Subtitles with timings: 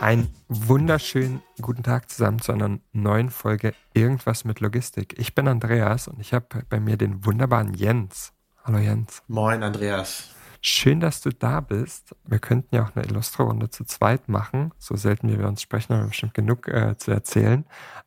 [0.00, 5.18] Einen wunderschönen guten Tag zusammen zu einer neuen Folge Irgendwas mit Logistik.
[5.18, 8.32] Ich bin Andreas und ich habe bei mir den wunderbaren Jens.
[8.64, 9.22] Hallo Jens.
[9.28, 10.34] Moin Andreas.
[10.60, 12.14] Schön, dass du da bist.
[12.24, 14.72] Wir könnten ja auch eine Illustro-Runde zu zweit machen.
[14.78, 17.64] So selten wie wir uns sprechen, haben wir bestimmt genug äh, zu erzählen.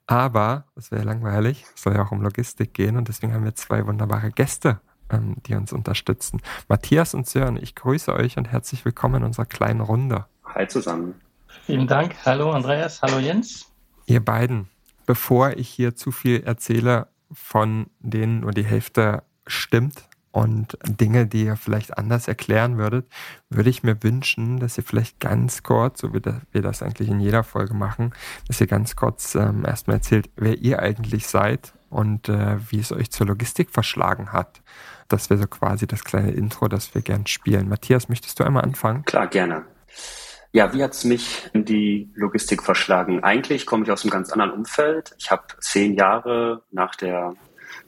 [0.08, 1.66] Aber das wäre langweilig.
[1.76, 4.82] Es soll ja auch um Logistik gehen und deswegen haben wir zwei wunderbare Gäste,
[5.12, 6.42] ähm, die uns unterstützen.
[6.68, 10.26] Matthias und Sören, ich grüße euch und herzlich willkommen in unserer kleinen Runde.
[10.44, 11.14] Hi zusammen.
[11.66, 12.16] Vielen Dank.
[12.26, 13.72] Hallo Andreas, hallo Jens.
[14.06, 14.70] Ihr beiden,
[15.06, 21.46] bevor ich hier zu viel erzähle, von denen nur die Hälfte stimmt und Dinge, die
[21.46, 23.08] ihr vielleicht anders erklären würdet,
[23.50, 27.20] würde ich mir wünschen, dass ihr vielleicht ganz kurz, so wie wir das eigentlich in
[27.20, 28.14] jeder Folge machen,
[28.48, 32.92] dass ihr ganz kurz ähm, erstmal erzählt, wer ihr eigentlich seid und äh, wie es
[32.92, 34.62] euch zur Logistik verschlagen hat.
[35.08, 37.68] Das wäre so quasi das kleine Intro, das wir gern spielen.
[37.68, 39.06] Matthias, möchtest du einmal anfangen?
[39.06, 39.66] Klar, gerne.
[40.54, 43.24] Ja, wie hat's mich in die Logistik verschlagen?
[43.24, 45.14] Eigentlich komme ich aus einem ganz anderen Umfeld.
[45.18, 47.36] Ich habe zehn Jahre nach der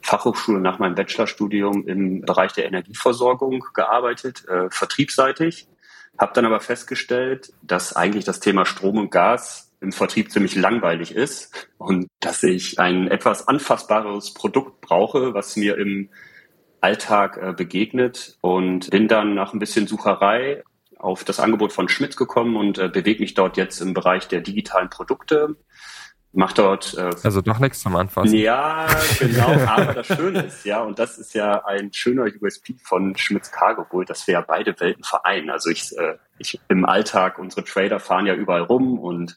[0.02, 5.68] Fachhochschule, nach meinem Bachelorstudium im Bereich der Energieversorgung gearbeitet, äh, vertriebsseitig.
[6.18, 11.14] Habe dann aber festgestellt, dass eigentlich das Thema Strom und Gas im Vertrieb ziemlich langweilig
[11.14, 16.10] ist und dass ich ein etwas anfassbares Produkt brauche, was mir im
[16.82, 20.62] Alltag äh, begegnet und bin dann nach ein bisschen Sucherei
[21.00, 24.40] auf das Angebot von Schmidt gekommen und äh, bewege mich dort jetzt im Bereich der
[24.40, 25.56] digitalen Produkte.
[26.32, 26.94] Mach dort.
[26.96, 28.36] Äh, also doch nichts zum Anfassen.
[28.36, 28.86] Ja,
[29.18, 29.48] genau.
[29.66, 33.84] aber das Schöne ist ja, und das ist ja ein schöner USP von Schmidts Cargo
[33.90, 35.50] wohl, dass wir ja beide Welten vereinen.
[35.50, 39.36] Also ich, äh, ich im Alltag, unsere Trader fahren ja überall rum und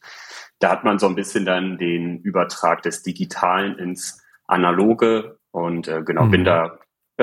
[0.60, 6.04] da hat man so ein bisschen dann den Übertrag des Digitalen ins Analoge und äh,
[6.04, 6.32] genau mhm.
[6.32, 6.78] bin da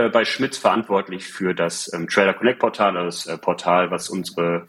[0.07, 4.69] äh, bei Schmidt verantwortlich für das ähm, Trailer Connect Portal, das äh, Portal, was unsere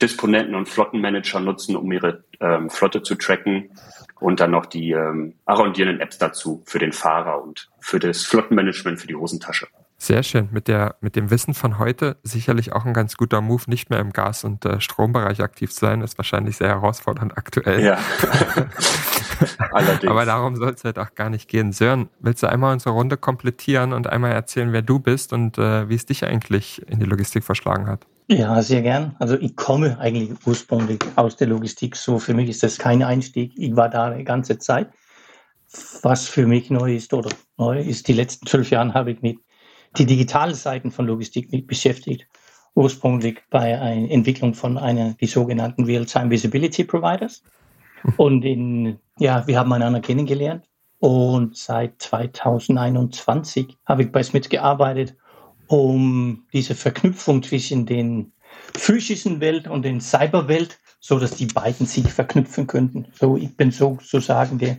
[0.00, 3.70] Disponenten und Flottenmanager nutzen, um ihre ähm, Flotte zu tracken
[4.18, 9.00] und dann noch die ähm, arrondierenden Apps dazu für den Fahrer und für das Flottenmanagement
[9.00, 9.66] für die Hosentasche.
[10.02, 10.48] Sehr schön.
[10.50, 13.98] Mit, der, mit dem Wissen von heute sicherlich auch ein ganz guter Move, nicht mehr
[13.98, 17.84] im Gas- und äh, Strombereich aktiv zu sein, ist wahrscheinlich sehr herausfordernd aktuell.
[17.84, 17.98] Ja.
[19.72, 20.10] Allerdings.
[20.10, 21.72] Aber darum soll es halt auch gar nicht gehen.
[21.72, 25.88] Sören, willst du einmal unsere Runde komplettieren und einmal erzählen, wer du bist und äh,
[25.88, 28.06] wie es dich eigentlich in die Logistik verschlagen hat?
[28.28, 29.16] Ja, sehr gern.
[29.18, 31.96] Also ich komme eigentlich ursprünglich aus der Logistik.
[31.96, 33.52] So für mich ist das kein Einstieg.
[33.56, 34.88] Ich war da eine ganze Zeit.
[36.02, 39.38] Was für mich neu ist oder neu ist, die letzten zwölf Jahre habe ich mit
[39.98, 42.26] die digitalen Seiten von Logistik mit beschäftigt.
[42.74, 47.42] Ursprünglich bei einer Entwicklung von einer, die sogenannten Real-Time Visibility Providers.
[48.16, 50.64] Und in, ja, wir haben einander kennengelernt.
[50.98, 55.16] Und seit 2021 habe ich bei Smith gearbeitet,
[55.66, 58.32] um diese Verknüpfung zwischen den
[58.74, 63.06] physischen Welt und den Cyberwelt, so dass die beiden sich verknüpfen könnten.
[63.18, 64.78] So, ich bin sozusagen der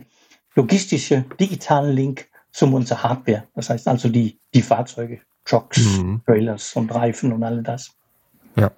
[0.54, 3.48] logistische digitale Link zum unserer Hardware.
[3.54, 6.22] Das heißt also die, die Fahrzeuge, Trucks, mhm.
[6.26, 7.90] Trailers und Reifen und all das.
[8.56, 8.70] Ja,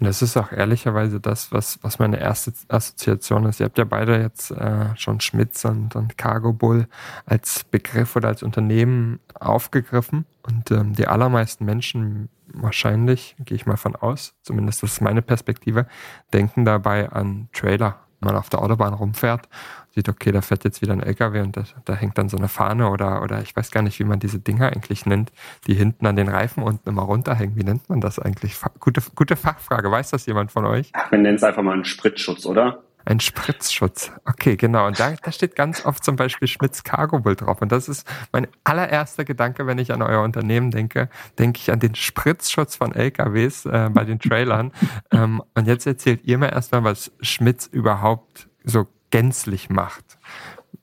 [0.00, 3.58] und das ist auch ehrlicherweise das, was, was meine erste Assoziation ist.
[3.58, 6.86] Ihr habt ja beide jetzt äh, schon Schmitz und, und Cargo Bull
[7.26, 10.24] als Begriff oder als Unternehmen aufgegriffen.
[10.42, 15.20] Und ähm, die allermeisten Menschen wahrscheinlich, gehe ich mal von aus, zumindest das ist meine
[15.20, 15.86] Perspektive,
[16.32, 19.48] denken dabei an Trailer man auf der Autobahn rumfährt,
[19.94, 22.48] sieht, okay, da fährt jetzt wieder ein LKW und da, da, hängt dann so eine
[22.48, 25.32] Fahne oder, oder ich weiß gar nicht, wie man diese Dinger eigentlich nennt,
[25.66, 27.56] die hinten an den Reifen unten immer runterhängen.
[27.56, 28.56] Wie nennt man das eigentlich?
[28.80, 29.90] Gute, gute Fachfrage.
[29.90, 30.92] Weiß das jemand von euch?
[31.10, 32.82] Wir nennen es einfach mal einen Spritzschutz, oder?
[33.08, 34.12] Ein Spritzschutz.
[34.26, 34.86] Okay, genau.
[34.86, 37.62] Und da, da steht ganz oft zum Beispiel Schmitz Cargo Bull drauf.
[37.62, 41.08] Und das ist mein allererster Gedanke, wenn ich an euer Unternehmen denke,
[41.38, 44.72] denke ich an den Spritzschutz von LKWs äh, bei den Trailern.
[45.10, 50.18] ähm, und jetzt erzählt ihr mir erstmal, was Schmitz überhaupt so gänzlich macht.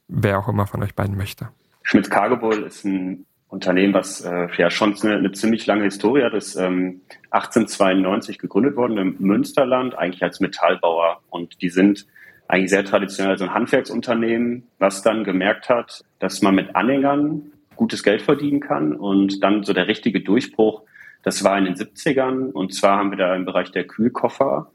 [0.08, 1.50] Wer auch immer von euch beiden möchte.
[1.84, 6.24] Schmitz Cargo Bull ist ein Unternehmen, was äh, ja schon eine, eine, ziemlich lange Historie
[6.24, 11.22] hat, ist ähm, 1892 gegründet worden im Münsterland, eigentlich als Metallbauer.
[11.30, 12.06] Und die sind
[12.48, 18.04] eigentlich sehr traditionell so ein Handwerksunternehmen, was dann gemerkt hat, dass man mit Anhängern gutes
[18.04, 18.94] Geld verdienen kann.
[18.94, 20.84] Und dann so der richtige Durchbruch,
[21.24, 22.52] das war in den 70ern.
[22.52, 24.70] Und zwar haben wir da im Bereich der Kühlkoffer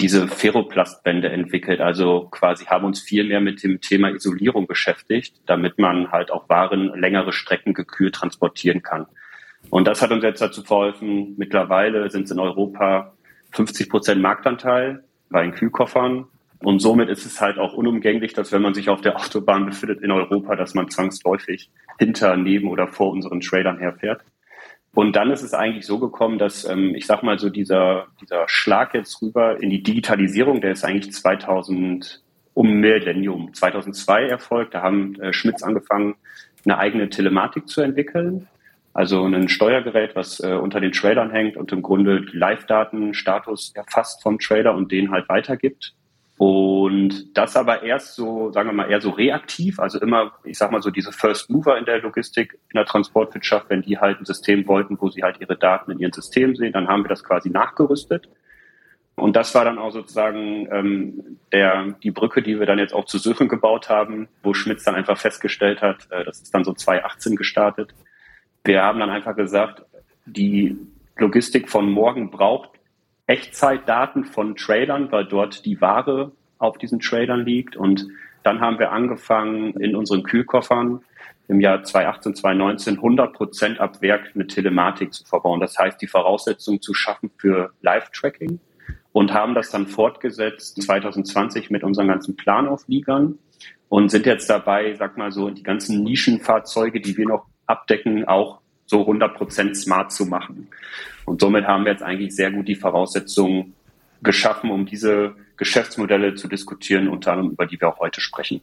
[0.00, 1.80] diese Ferroplastbände entwickelt.
[1.80, 6.48] Also quasi haben uns viel mehr mit dem Thema Isolierung beschäftigt, damit man halt auch
[6.48, 9.06] Waren längere Strecken gekühlt transportieren kann.
[9.70, 11.34] Und das hat uns jetzt dazu verholfen.
[11.36, 13.12] Mittlerweile sind es in Europa
[13.52, 16.26] 50 Prozent Marktanteil bei den Kühlkoffern.
[16.60, 20.02] Und somit ist es halt auch unumgänglich, dass wenn man sich auf der Autobahn befindet
[20.02, 24.22] in Europa, dass man zwangsläufig hinter, neben oder vor unseren Trailern herfährt.
[24.94, 28.48] Und dann ist es eigentlich so gekommen, dass ähm, ich sag mal so dieser, dieser
[28.48, 32.22] Schlag jetzt rüber in die Digitalisierung, der ist eigentlich 2000
[32.54, 34.74] um Millennium 2002 erfolgt.
[34.74, 36.16] Da haben äh, Schmitz angefangen,
[36.64, 38.48] eine eigene Telematik zu entwickeln.
[38.92, 44.22] Also ein Steuergerät, was äh, unter den Trailern hängt und im Grunde Live-Daten, Status erfasst
[44.22, 45.94] vom Trailer und den halt weitergibt.
[46.38, 50.70] Und das aber erst so, sagen wir mal, eher so reaktiv, also immer, ich sag
[50.70, 54.24] mal so diese First Mover in der Logistik, in der Transportwirtschaft, wenn die halt ein
[54.24, 57.24] System wollten, wo sie halt ihre Daten in ihren System sehen, dann haben wir das
[57.24, 58.28] quasi nachgerüstet.
[59.16, 63.06] Und das war dann auch sozusagen ähm, der, die Brücke, die wir dann jetzt auch
[63.06, 66.72] zu Söchen gebaut haben, wo Schmitz dann einfach festgestellt hat, äh, das ist dann so
[66.72, 67.90] 2018 gestartet.
[68.62, 69.82] Wir haben dann einfach gesagt,
[70.24, 70.76] die
[71.16, 72.77] Logistik von morgen braucht
[73.28, 77.76] Echtzeitdaten von Trailern, weil dort die Ware auf diesen Trailern liegt.
[77.76, 78.08] Und
[78.42, 81.02] dann haben wir angefangen, in unseren Kühlkoffern
[81.46, 85.60] im Jahr 2018, 2019 100 Prozent ab Werk eine Telematik zu verbauen.
[85.60, 88.60] Das heißt, die Voraussetzungen zu schaffen für Live-Tracking
[89.12, 93.38] und haben das dann fortgesetzt 2020 mit unseren ganzen Planaufliegern
[93.88, 98.60] und sind jetzt dabei, sag mal so, die ganzen Nischenfahrzeuge, die wir noch abdecken, auch
[98.88, 100.68] so 100 Prozent smart zu machen.
[101.24, 103.74] Und somit haben wir jetzt eigentlich sehr gut die Voraussetzungen
[104.22, 108.60] geschaffen, um diese Geschäftsmodelle zu diskutieren, unter anderem über die wir auch heute sprechen.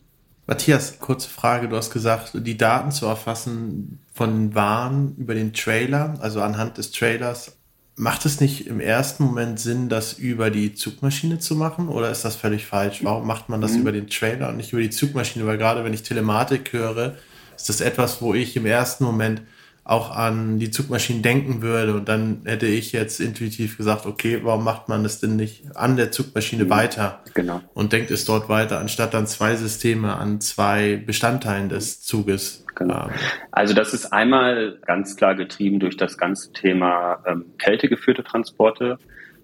[0.47, 1.67] Matthias, kurze Frage.
[1.67, 6.91] Du hast gesagt, die Daten zu erfassen von Waren über den Trailer, also anhand des
[6.91, 7.57] Trailers.
[7.95, 12.25] Macht es nicht im ersten Moment Sinn, das über die Zugmaschine zu machen oder ist
[12.25, 13.03] das völlig falsch?
[13.03, 13.81] Warum macht man das mhm.
[13.81, 15.45] über den Trailer und nicht über die Zugmaschine?
[15.45, 17.15] Weil gerade wenn ich Telematik höre,
[17.55, 19.41] ist das etwas, wo ich im ersten Moment
[19.85, 21.93] auch an die Zugmaschinen denken würde.
[21.93, 25.95] Und dann hätte ich jetzt intuitiv gesagt, okay, warum macht man das denn nicht an
[25.95, 26.69] der Zugmaschine mhm.
[26.71, 27.19] weiter?
[27.35, 27.61] Genau.
[27.75, 32.65] Und denkt es dort weiter, anstatt dann zwei Systeme an zwei Bestandteilen des Zuges.
[32.73, 33.09] Genau.
[33.51, 38.97] Also das ist einmal ganz klar getrieben durch das ganze Thema ähm, kältegeführte Transporte,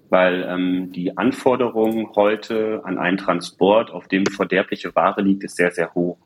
[0.10, 5.72] weil ähm, die Anforderung heute an einen Transport, auf dem verderbliche Ware liegt, ist sehr,
[5.72, 6.18] sehr hoch.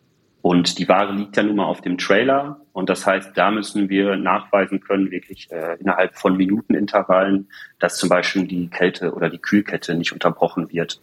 [0.46, 2.62] Und die Ware liegt ja nun mal auf dem Trailer.
[2.72, 7.50] Und das heißt, da müssen wir nachweisen können, wirklich äh, innerhalb von Minutenintervallen,
[7.80, 11.02] dass zum Beispiel die Kälte oder die Kühlkette nicht unterbrochen wird.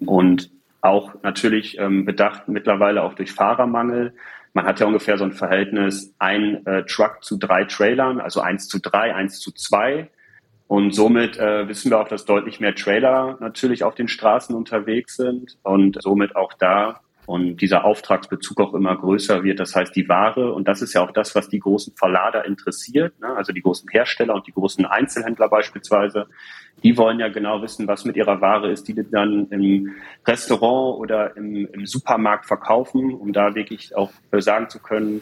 [0.00, 0.50] Und
[0.80, 4.14] auch natürlich ähm, bedacht mittlerweile auch durch Fahrermangel.
[4.54, 8.68] Man hat ja ungefähr so ein Verhältnis ein äh, Truck zu drei Trailern, also eins
[8.68, 10.08] zu drei, eins zu zwei.
[10.66, 15.16] Und somit äh, wissen wir auch, dass deutlich mehr Trailer natürlich auf den Straßen unterwegs
[15.16, 19.60] sind und somit auch da und dieser Auftragsbezug auch immer größer wird.
[19.60, 23.20] Das heißt, die Ware, und das ist ja auch das, was die großen Verlader interessiert,
[23.20, 23.36] ne?
[23.36, 26.26] also die großen Hersteller und die großen Einzelhändler beispielsweise,
[26.82, 29.94] die wollen ja genau wissen, was mit ihrer Ware ist, die dann im
[30.26, 35.20] Restaurant oder im, im Supermarkt verkaufen, um da wirklich auch sagen zu können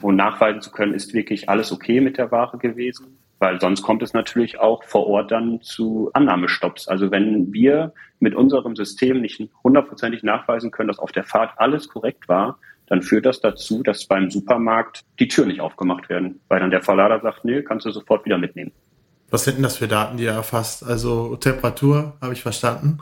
[0.00, 3.17] und nachweisen zu können, ist wirklich alles okay mit der Ware gewesen.
[3.38, 6.88] Weil sonst kommt es natürlich auch vor Ort dann zu Annahmestopps.
[6.88, 11.88] Also wenn wir mit unserem System nicht hundertprozentig nachweisen können, dass auf der Fahrt alles
[11.88, 16.60] korrekt war, dann führt das dazu, dass beim Supermarkt die Tür nicht aufgemacht werden, weil
[16.60, 18.72] dann der Verlader sagt, nee, kannst du sofort wieder mitnehmen.
[19.30, 20.82] Was sind denn das für Daten, die er erfasst?
[20.84, 22.98] Also Temperatur, habe ich verstanden.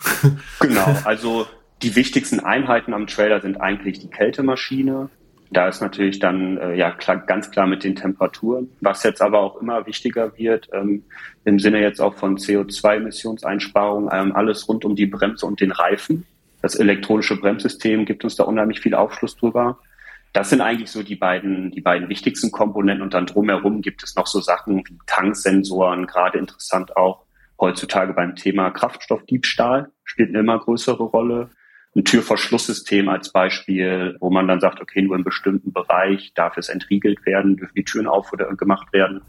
[0.60, 1.46] genau, also
[1.82, 5.08] die wichtigsten Einheiten am Trailer sind eigentlich die Kältemaschine,
[5.50, 9.40] da ist natürlich dann äh, ja klar, ganz klar mit den Temperaturen, was jetzt aber
[9.40, 11.04] auch immer wichtiger wird ähm,
[11.44, 16.26] im Sinne jetzt auch von CO2-Emissionseinsparungen, ähm, alles rund um die Bremse und den Reifen.
[16.62, 19.78] Das elektronische Bremssystem gibt uns da unheimlich viel Aufschluss drüber.
[20.32, 24.16] Das sind eigentlich so die beiden, die beiden wichtigsten Komponenten und dann drumherum gibt es
[24.16, 27.24] noch so Sachen wie Tanksensoren, gerade interessant auch
[27.58, 31.50] heutzutage beim Thema Kraftstoffdiebstahl, spielt eine immer größere Rolle
[31.96, 36.68] ein Türverschlusssystem als Beispiel, wo man dann sagt, okay, nur im bestimmten Bereich darf es
[36.68, 39.22] entriegelt werden, dürfen die Türen auf oder gemacht werden.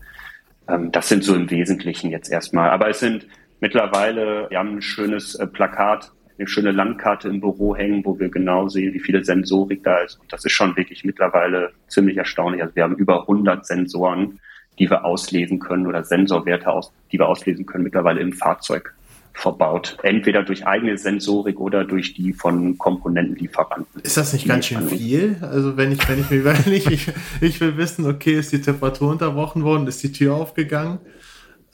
[0.68, 2.70] Ähm, das sind so im Wesentlichen jetzt erstmal.
[2.70, 3.26] Aber es sind
[3.62, 8.30] mittlerweile, wir haben ein schönes äh, Plakat, eine schöne Landkarte im Büro hängen, wo wir
[8.30, 10.20] genau sehen, wie viele Sensorik da ist.
[10.20, 12.62] Und das ist schon wirklich mittlerweile ziemlich erstaunlich.
[12.62, 14.40] Also wir haben über 100 Sensoren,
[14.78, 18.94] die wir auslesen können oder Sensorwerte, aus, die wir auslesen können mittlerweile im Fahrzeug
[19.38, 19.98] verbaut.
[20.04, 24.02] Entweder durch eigene Sensorik oder durch die von Komponentenlieferanten.
[24.02, 25.38] Ist das nicht ganz schön viel?
[25.42, 27.08] Also wenn ich, wenn ich mir überlege, ich,
[27.42, 31.00] ich will wissen, okay, ist die Temperatur unterbrochen worden, ist die Tür aufgegangen?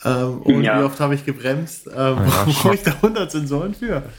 [0.05, 0.79] Ähm, und ja.
[0.79, 1.87] wie oft habe ich gebremst?
[1.87, 4.03] Ähm, ja, brauche ich da 100 Sensoren für?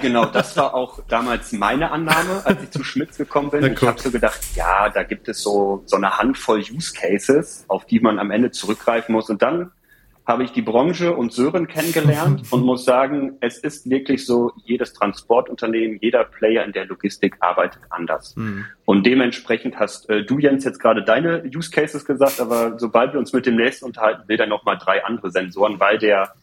[0.00, 3.74] Genau, das war auch damals meine Annahme, als ich zu Schmitz gekommen bin.
[3.74, 7.84] Ich habe so gedacht, ja, da gibt es so, so eine Handvoll Use Cases, auf
[7.84, 9.28] die man am Ende zurückgreifen muss.
[9.28, 9.70] Und dann
[10.24, 14.92] habe ich die Branche und Sören kennengelernt und muss sagen, es ist wirklich so, jedes
[14.92, 18.36] Transportunternehmen, jeder Player in der Logistik arbeitet anders.
[18.36, 18.66] Mhm.
[18.84, 23.18] Und dementsprechend hast äh, du, Jens, jetzt gerade deine Use Cases gesagt, aber sobald wir
[23.18, 26.34] uns mit dem nächsten unterhalten, will er nochmal drei andere Sensoren, weil der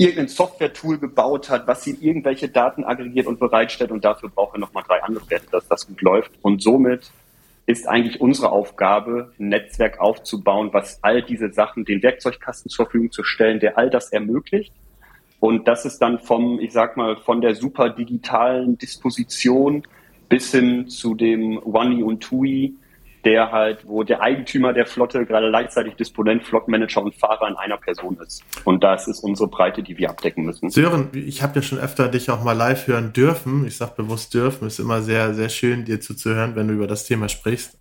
[0.00, 4.60] irgendein Software-Tool gebaut hat, was ihm irgendwelche Daten aggregiert und bereitstellt und dafür braucht er
[4.60, 6.30] nochmal drei andere Werte, dass das gut läuft.
[6.40, 7.10] Und somit
[7.70, 13.12] ist eigentlich unsere Aufgabe, ein Netzwerk aufzubauen, was all diese Sachen, den Werkzeugkasten zur Verfügung
[13.12, 14.74] zu stellen, der all das ermöglicht.
[15.38, 19.84] Und das ist dann vom, ich sag mal, von der super digitalen Disposition
[20.28, 22.74] bis hin zu dem One und TUI,
[23.24, 27.76] der halt, wo der Eigentümer der Flotte gerade gleichzeitig Disponent, Flottmanager und Fahrer in einer
[27.76, 28.42] Person ist.
[28.64, 30.70] Und das ist unsere Breite, die wir abdecken müssen.
[30.70, 33.66] Sören, ich habe ja schon öfter dich auch mal live hören dürfen.
[33.66, 34.66] Ich sage bewusst dürfen.
[34.66, 37.78] Ist immer sehr, sehr schön, dir zuzuhören, wenn du über das Thema sprichst.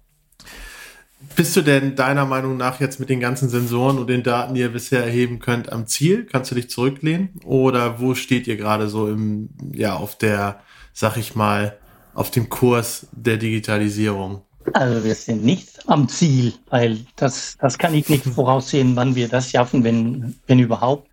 [1.36, 4.62] Bist du denn deiner Meinung nach jetzt mit den ganzen Sensoren und den Daten, die
[4.62, 6.25] ihr bisher erheben könnt, am Ziel?
[6.25, 7.29] Kannst du dich zurücklehnen?
[7.43, 10.62] Oder wo steht ihr gerade so im, ja, auf der,
[10.93, 11.77] sag ich mal,
[12.13, 14.43] auf dem Kurs der Digitalisierung?
[14.73, 19.27] Also wir sind nicht am Ziel, weil das, das kann ich nicht voraussehen, wann wir
[19.27, 21.09] das schaffen, wenn, wenn überhaupt.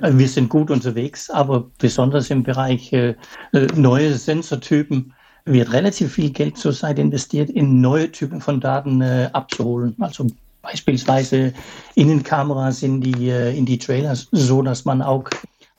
[0.00, 3.14] Also wir sind gut unterwegs, aber besonders im Bereich äh,
[3.52, 5.12] äh, neue Sensortypen
[5.44, 9.94] wird relativ viel Geld zurzeit investiert, in neue Typen von Daten äh, abzuholen.
[9.98, 10.26] Also
[10.62, 11.52] beispielsweise
[11.94, 15.28] Innenkameras in die, äh, in die Trailers, so dass man auch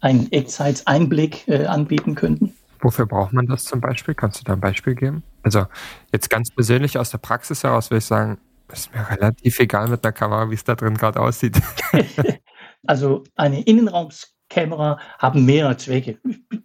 [0.01, 2.49] einen Echtzeitseinblick äh, anbieten könnte.
[2.81, 4.15] Wofür braucht man das zum Beispiel?
[4.15, 5.23] Kannst du da ein Beispiel geben?
[5.43, 5.65] Also
[6.11, 8.39] jetzt ganz persönlich aus der Praxis heraus würde ich sagen,
[8.71, 11.61] ist mir relativ egal mit der Kamera, wie es da drin gerade aussieht.
[12.87, 16.19] also eine Innenraumskamera haben mehrere Zwecke.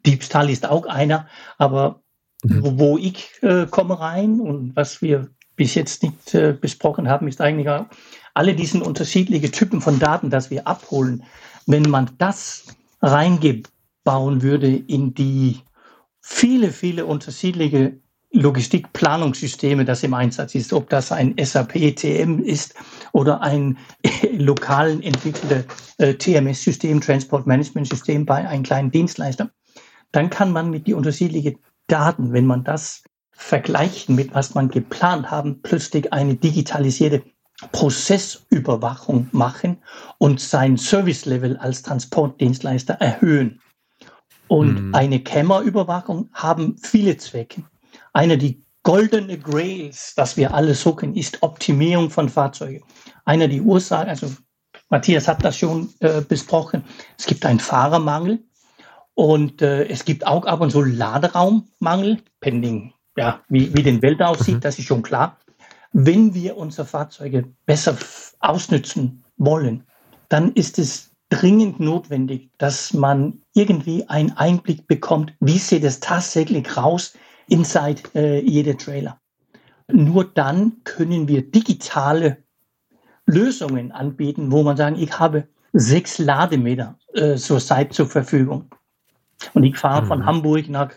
[0.06, 1.26] Diebstahl ist auch einer,
[1.58, 2.02] aber
[2.44, 2.62] mhm.
[2.62, 7.28] wo, wo, ich äh, komme rein und was wir bis jetzt nicht äh, besprochen haben,
[7.28, 7.86] ist eigentlich auch
[8.34, 11.24] alle diesen unterschiedlichen Typen von Daten, dass wir abholen.
[11.66, 12.66] Wenn man das
[13.00, 15.60] reingebauen würde in die
[16.28, 18.00] viele, viele unterschiedliche
[18.32, 22.74] Logistikplanungssysteme, das im Einsatz ist, ob das ein SAP TM ist
[23.12, 23.78] oder ein
[24.32, 25.64] lokal entwickelter
[25.98, 29.50] äh, TMS-System, Transport Management System bei einem kleinen Dienstleister,
[30.10, 35.30] dann kann man mit die unterschiedlichen Daten, wenn man das vergleicht mit was man geplant
[35.30, 37.22] haben, plötzlich eine digitalisierte
[37.70, 39.78] Prozessüberwachung machen
[40.18, 43.60] und sein Service-Level als Transportdienstleister erhöhen.
[44.48, 44.94] Und mhm.
[44.94, 47.64] eine Kämmerüberwachung haben viele Zwecke.
[48.12, 52.84] Eine die goldene Grails, das wir alle suchen, ist Optimierung von Fahrzeugen.
[53.24, 54.30] Einer die Ursachen, also
[54.88, 56.84] Matthias hat das schon äh, besprochen,
[57.18, 58.38] es gibt einen Fahrermangel
[59.14, 64.22] und äh, es gibt auch ab und zu Laderaummangel, pending, ja, wie, wie den Welt
[64.22, 64.60] aussieht, mhm.
[64.60, 65.38] das ist schon klar.
[65.92, 67.96] Wenn wir unsere Fahrzeuge besser
[68.38, 69.82] ausnützen wollen,
[70.28, 76.76] dann ist es dringend notwendig, dass man irgendwie einen Einblick bekommt, wie sieht es tatsächlich
[76.76, 77.14] raus
[77.48, 79.20] inside äh, jeder Trailer.
[79.88, 82.38] Nur dann können wir digitale
[83.26, 88.70] Lösungen anbieten, wo man sagen, ich habe sechs Lademeter äh, zur Zeit zur Verfügung.
[89.52, 90.06] Und ich fahre mhm.
[90.06, 90.90] von Hamburg nach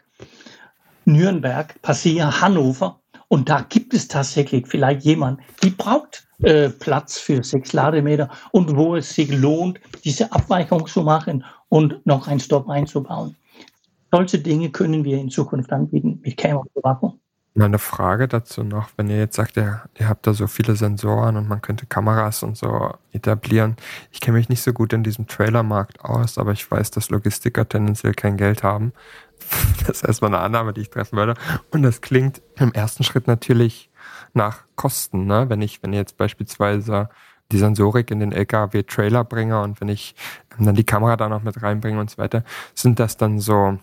[1.06, 2.99] Nürnberg, passiere Hannover
[3.30, 8.76] und da gibt es tatsächlich vielleicht jemand, die braucht äh, Platz für sechs Lademeter und
[8.76, 13.36] wo es sich lohnt, diese Abweichung zu machen und noch einen Stop einzubauen.
[14.12, 16.38] Solche Dinge können wir in Zukunft anbieten mit
[17.56, 21.36] Meine Frage dazu noch, wenn ihr jetzt sagt, ihr, ihr habt da so viele Sensoren
[21.36, 23.76] und man könnte Kameras und so etablieren.
[24.12, 27.68] Ich kenne mich nicht so gut in diesem Trailermarkt aus, aber ich weiß, dass Logistiker
[27.68, 28.94] tendenziell kein Geld haben.
[29.88, 31.34] Das ist erstmal eine Annahme, die ich treffen würde.
[31.72, 33.90] Und das klingt im ersten Schritt natürlich
[34.34, 35.26] nach Kosten.
[35.26, 35.50] Ne?
[35.50, 37.10] Wenn ich, wenn ich jetzt beispielsweise
[37.52, 40.14] die Sensorik in den LKW-Trailer bringe und wenn ich
[40.60, 42.44] dann die Kamera da noch mit reinbringe und so weiter,
[42.76, 43.80] sind das dann so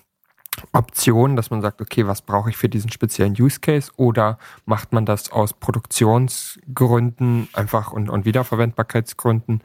[0.73, 4.93] Optionen, dass man sagt, okay, was brauche ich für diesen speziellen Use Case oder macht
[4.93, 9.63] man das aus Produktionsgründen einfach und, und Wiederverwendbarkeitsgründen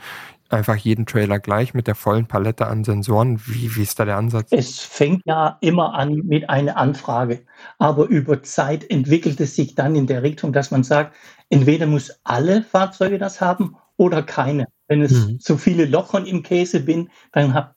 [0.49, 3.41] einfach jeden Trailer gleich mit der vollen Palette an Sensoren?
[3.45, 4.49] Wie, wie ist da der Ansatz?
[4.51, 7.43] Es fängt ja immer an mit einer Anfrage,
[7.79, 11.15] aber über Zeit entwickelt es sich dann in der Richtung, dass man sagt,
[11.49, 14.67] entweder muss alle Fahrzeuge das haben oder keine.
[14.87, 15.39] Wenn es mhm.
[15.39, 17.73] zu viele Lochern im Käse bin, dann haben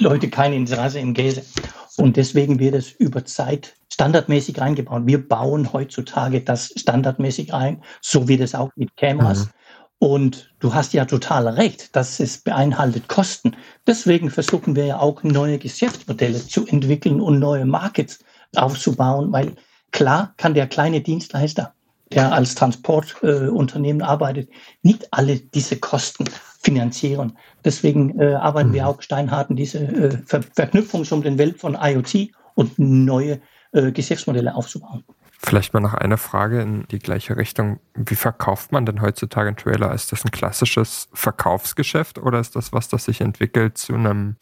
[0.00, 1.42] Leute kein Interesse im Käse.
[1.96, 5.02] Und deswegen wird es über Zeit standardmäßig reingebaut.
[5.06, 9.46] Wir bauen heutzutage das standardmäßig ein, so wie das auch mit Kameras.
[9.46, 9.50] Mhm.
[9.98, 13.56] Und du hast ja total recht, dass es beinhaltet Kosten.
[13.86, 18.18] Deswegen versuchen wir ja auch neue Geschäftsmodelle zu entwickeln und neue Markets
[18.56, 19.54] aufzubauen, weil
[19.92, 21.72] klar kann der kleine Dienstleister,
[22.12, 24.50] der als Transportunternehmen äh, arbeitet,
[24.82, 26.26] nicht alle diese Kosten
[26.64, 27.36] finanzieren.
[27.64, 28.74] Deswegen äh, arbeiten mhm.
[28.74, 33.40] wir auch steinhart in diese äh, Ver Verknüpfung um den Welt von IoT und neue
[33.72, 35.04] äh, Geschäftsmodelle aufzubauen.
[35.38, 37.78] Vielleicht mal noch eine Frage in die gleiche Richtung.
[37.94, 39.92] Wie verkauft man denn heutzutage einen Trailer?
[39.92, 44.36] Ist das ein klassisches Verkaufsgeschäft oder ist das was, das sich entwickelt zu einem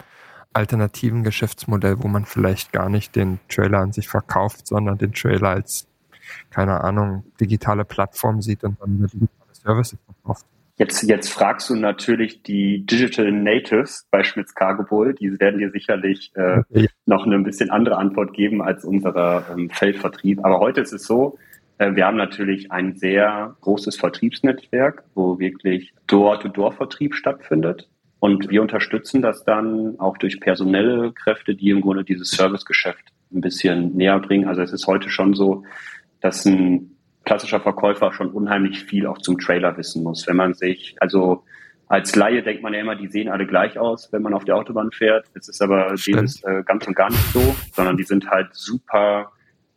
[0.53, 5.49] alternativen Geschäftsmodell, wo man vielleicht gar nicht den Trailer an sich verkauft, sondern den Trailer
[5.49, 5.89] als,
[6.51, 10.47] keine Ahnung, digitale Plattform sieht und dann digitale Services verkauft?
[10.79, 15.15] Jetzt, jetzt fragst du natürlich die Digital Natives bei Schmitz Cargo Bull.
[15.15, 16.89] Die werden dir sicherlich äh, okay.
[17.05, 20.45] noch eine ein bisschen andere Antwort geben als unser ähm, Feldvertrieb.
[20.45, 21.39] Aber heute ist es so,
[21.77, 27.89] äh, wir haben natürlich ein sehr großes Vertriebsnetzwerk, wo wirklich Door-to-Door-Vertrieb stattfindet.
[28.19, 33.41] Und wir unterstützen das dann auch durch personelle Kräfte, die im Grunde dieses Servicegeschäft ein
[33.41, 34.49] bisschen näher bringen.
[34.49, 35.65] Also es ist heute schon so,
[36.21, 36.92] dass ein
[37.25, 40.27] klassischer Verkäufer schon unheimlich viel auch zum Trailer wissen muss.
[40.27, 41.45] Wenn man sich, also
[41.89, 44.57] als Laie denkt man ja immer, die sehen alle gleich aus, wenn man auf der
[44.57, 45.27] Autobahn fährt.
[45.35, 49.33] Es ist aber dieses äh, ganz und gar nicht so, sondern die sind halt super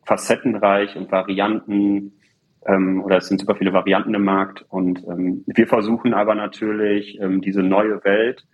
[0.06, 2.14] facettenreich und Varianten
[2.66, 4.66] ähm, oder es sind super viele Varianten im Markt.
[4.70, 8.46] Und ähm, wir versuchen aber natürlich ähm, diese neue Welt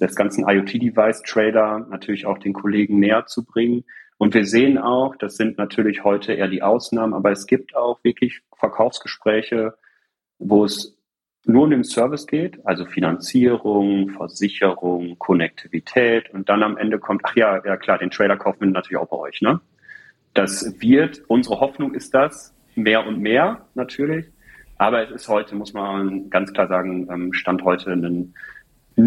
[0.00, 3.84] des ganzen IoT-Device-Trailer natürlich auch den Kollegen näher zu bringen
[4.20, 8.04] und wir sehen auch, das sind natürlich heute eher die Ausnahmen, aber es gibt auch
[8.04, 9.72] wirklich Verkaufsgespräche,
[10.38, 10.94] wo es
[11.46, 17.34] nur um den Service geht, also Finanzierung, Versicherung, Konnektivität und dann am Ende kommt, ach
[17.34, 19.58] ja, ja klar, den Trailer kaufen wir natürlich auch bei euch, ne?
[20.34, 24.26] Das wird, unsere Hoffnung ist das, mehr und mehr natürlich,
[24.76, 28.34] aber es ist heute, muss man ganz klar sagen, ähm, Stand heute ein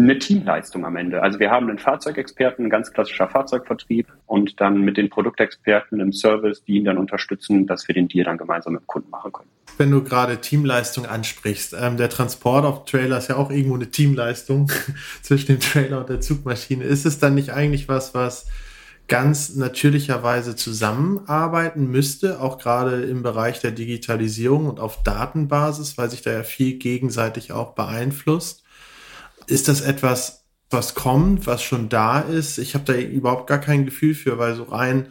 [0.02, 1.22] eine Teamleistung am Ende.
[1.22, 6.12] Also wir haben einen Fahrzeugexperten, ein ganz klassischer Fahrzeugvertrieb und dann mit den Produktexperten im
[6.12, 9.32] Service, die ihn dann unterstützen, dass wir den Deal dann gemeinsam mit dem Kunden machen
[9.32, 9.48] können.
[9.76, 13.90] Wenn du gerade Teamleistung ansprichst, ähm, der Transport auf Trailer ist ja auch irgendwo eine
[13.90, 14.70] Teamleistung
[15.22, 16.84] zwischen dem Trailer und der Zugmaschine.
[16.84, 18.46] Ist es dann nicht eigentlich was, was
[19.08, 26.22] ganz natürlicherweise zusammenarbeiten müsste, auch gerade im Bereich der Digitalisierung und auf Datenbasis, weil sich
[26.22, 28.63] da ja viel gegenseitig auch beeinflusst?
[29.46, 32.58] Ist das etwas, was kommt, was schon da ist?
[32.58, 35.08] Ich habe da überhaupt gar kein Gefühl für, weil so rein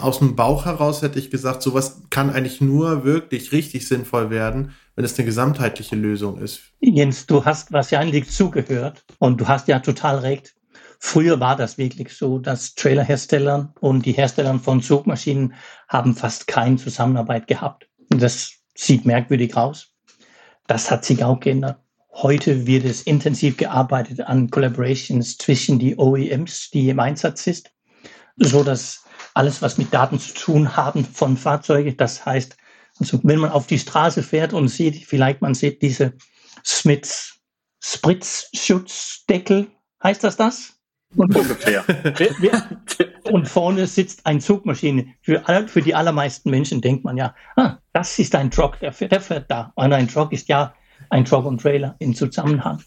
[0.00, 4.72] aus dem Bauch heraus hätte ich gesagt, sowas kann eigentlich nur wirklich richtig sinnvoll werden,
[4.94, 6.60] wenn es eine gesamtheitliche Lösung ist.
[6.80, 10.54] Jens, du hast wahrscheinlich zugehört und du hast ja total recht.
[11.00, 15.54] Früher war das wirklich so, dass Trailerhersteller und die Hersteller von Zugmaschinen
[15.88, 17.88] haben fast keine Zusammenarbeit gehabt.
[18.10, 19.92] Das sieht merkwürdig aus.
[20.66, 21.78] Das hat sich auch geändert.
[22.20, 27.70] Heute wird es intensiv gearbeitet an Collaborations zwischen die OEMs, die im Einsatz ist,
[28.36, 29.04] so dass
[29.34, 32.56] alles, was mit Daten zu tun haben von Fahrzeugen, das heißt,
[32.98, 36.12] also wenn man auf die Straße fährt und sieht, vielleicht man sieht diese
[36.64, 37.38] Smiths
[37.80, 39.68] Spritzschutzdeckel,
[40.02, 40.72] heißt das das?
[41.14, 41.84] Und, Ungefähr.
[43.30, 45.14] und vorne sitzt ein Zugmaschine.
[45.22, 49.12] Für, für die allermeisten Menschen denkt man ja, ah, das ist ein Truck, der fährt,
[49.12, 49.72] der fährt da.
[49.76, 50.74] Und ein Truck ist ja
[51.10, 52.82] ein Truck und Trailer in Zusammenhang.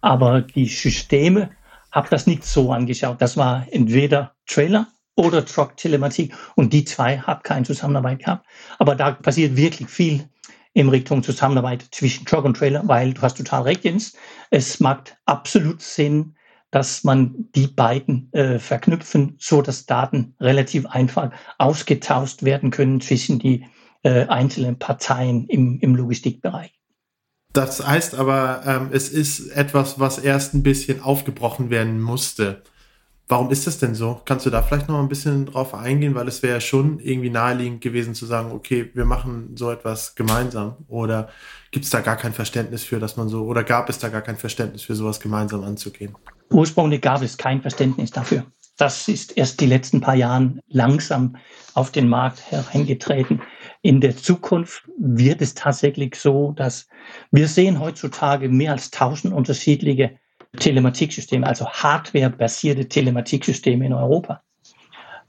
[0.00, 1.50] Aber die Systeme
[1.90, 3.20] habe das nicht so angeschaut.
[3.20, 8.46] Das war entweder Trailer oder Truck-Telematik und die zwei haben keine Zusammenarbeit gehabt.
[8.78, 10.28] Aber da passiert wirklich viel
[10.74, 14.14] in Richtung Zusammenarbeit zwischen Truck und Trailer, weil du hast total recht, Jens.
[14.50, 16.34] Es macht absolut Sinn,
[16.70, 23.38] dass man die beiden äh, verknüpfen, so dass Daten relativ einfach ausgetauscht werden können zwischen
[23.38, 23.66] die
[24.02, 26.72] äh, einzelnen Parteien im, im Logistikbereich.
[27.52, 32.62] Das heißt aber, ähm, es ist etwas, was erst ein bisschen aufgebrochen werden musste.
[33.28, 34.20] Warum ist das denn so?
[34.24, 36.14] Kannst du da vielleicht noch ein bisschen drauf eingehen?
[36.14, 40.14] Weil es wäre ja schon irgendwie naheliegend gewesen zu sagen, okay, wir machen so etwas
[40.14, 40.76] gemeinsam.
[40.88, 41.28] Oder
[41.70, 44.22] gibt es da gar kein Verständnis für, dass man so, oder gab es da gar
[44.22, 46.14] kein Verständnis für sowas gemeinsam anzugehen?
[46.50, 48.44] Ursprünglich gab es kein Verständnis dafür.
[48.76, 51.36] Das ist erst die letzten paar Jahren langsam
[51.74, 53.40] auf den Markt hereingetreten.
[53.82, 56.88] In der Zukunft wird es tatsächlich so, dass
[57.32, 60.18] wir sehen heutzutage mehr als tausend unterschiedliche
[60.58, 64.42] Telematiksysteme, also Hardware-basierte Telematiksysteme in Europa.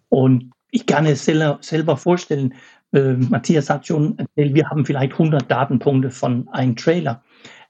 [0.10, 2.54] Und ich kann es selber, selber vorstellen,
[2.94, 7.24] äh, Matthias hat schon erzählt, wir haben vielleicht 100 Datenpunkte von einem Trailer.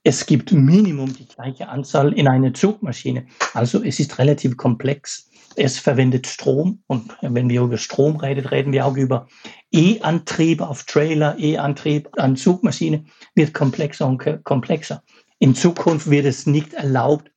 [0.04, 3.26] Es gibt Minimum die gleiche Anzahl in einer Zugmaschine.
[3.54, 5.30] Also es ist relativ komplex.
[5.56, 9.28] Es verwendet Strom und wenn wir über Strom reden, reden wir auch über
[9.72, 15.04] E-Antrieb auf Trailer, E-Antrieb an Zugmaschine, wird komplexer und komplexer.
[15.40, 17.32] In Zukunft wird es nicht erlaubt,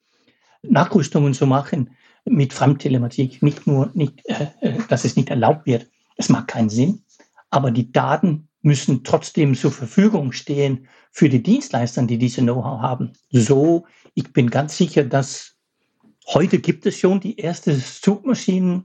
[0.62, 1.90] Nachrüstungen zu machen
[2.24, 3.42] mit Fremdtelematik.
[3.42, 5.88] Nicht nur, nicht, äh, äh, dass es nicht erlaubt wird.
[6.16, 7.02] Es macht keinen Sinn.
[7.50, 13.12] Aber die Daten müssen trotzdem zur Verfügung stehen für die Dienstleister, die diese Know-how haben.
[13.30, 15.55] So, ich bin ganz sicher, dass
[16.28, 18.84] heute gibt es schon die erste Zugmaschinen,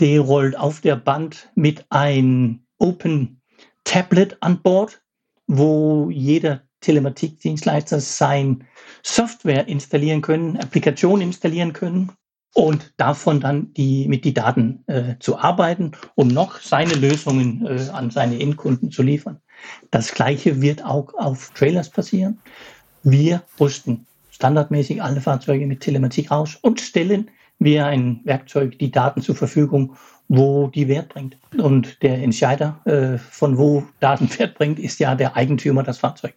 [0.00, 3.40] die rollt auf der Band mit ein Open
[3.84, 5.02] Tablet an Bord,
[5.46, 8.66] wo jeder Telematikdienstleister sein
[9.02, 12.12] Software installieren können, Applikation installieren können
[12.54, 17.88] und davon dann die, mit die Daten äh, zu arbeiten, um noch seine Lösungen äh,
[17.92, 19.40] an seine Endkunden zu liefern.
[19.90, 22.38] Das Gleiche wird auch auf Trailers passieren.
[23.02, 29.22] Wir rüsten standardmäßig alle Fahrzeuge mit Telematik aus und stellen wir ein Werkzeug die Daten
[29.22, 29.96] zur Verfügung,
[30.28, 31.36] wo die Wert bringt.
[31.56, 36.34] Und der Entscheider, äh, von wo Daten Wert bringt, ist ja der Eigentümer das Fahrzeug.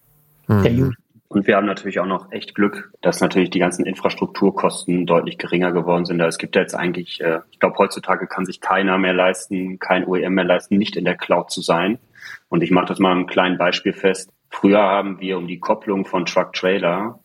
[0.48, 0.64] Mhm.
[0.64, 0.94] Der User.
[1.30, 5.74] Und wir haben natürlich auch noch echt Glück, dass natürlich die ganzen Infrastrukturkosten deutlich geringer
[5.74, 6.22] geworden sind.
[6.22, 10.06] Es gibt ja jetzt eigentlich, äh, ich glaube, heutzutage kann sich keiner mehr leisten, kein
[10.06, 11.98] OEM mehr leisten, nicht in der Cloud zu sein.
[12.48, 14.30] Und ich mache das mal einem kleinen Beispiel fest.
[14.50, 17.20] Früher haben wir um die Kopplung von Truck-Trailer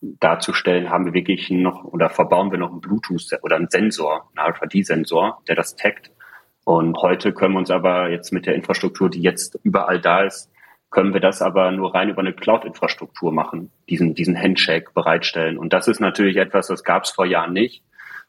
[0.00, 4.52] darzustellen, haben wir wirklich noch oder verbauen wir noch einen Bluetooth oder einen Sensor, einen
[4.52, 6.10] RFID-Sensor, der das taggt.
[6.64, 10.50] Und heute können wir uns aber jetzt mit der Infrastruktur, die jetzt überall da ist,
[10.90, 15.58] können wir das aber nur rein über eine Cloud-Infrastruktur machen, diesen, diesen Handshake bereitstellen.
[15.58, 17.82] Und das ist natürlich etwas, das gab es vor Jahren nicht.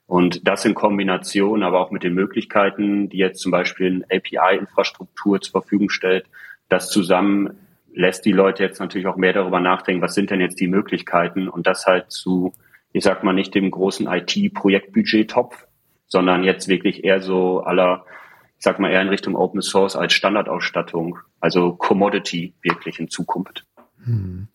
[0.08, 5.40] Und das in Kombination aber auch mit den Möglichkeiten, die jetzt zum Beispiel eine API-Infrastruktur
[5.40, 6.26] zur Verfügung stellt,
[6.68, 7.58] das zusammen
[8.00, 11.50] lässt die Leute jetzt natürlich auch mehr darüber nachdenken, was sind denn jetzt die Möglichkeiten
[11.50, 12.54] und das halt zu,
[12.94, 15.68] ich sag mal, nicht dem großen IT-Projektbudget-Topf,
[16.08, 18.06] sondern jetzt wirklich eher so aller,
[18.58, 23.66] ich sag mal, eher in Richtung Open Source als Standardausstattung, also Commodity wirklich in Zukunft.
[24.06, 24.48] Hm.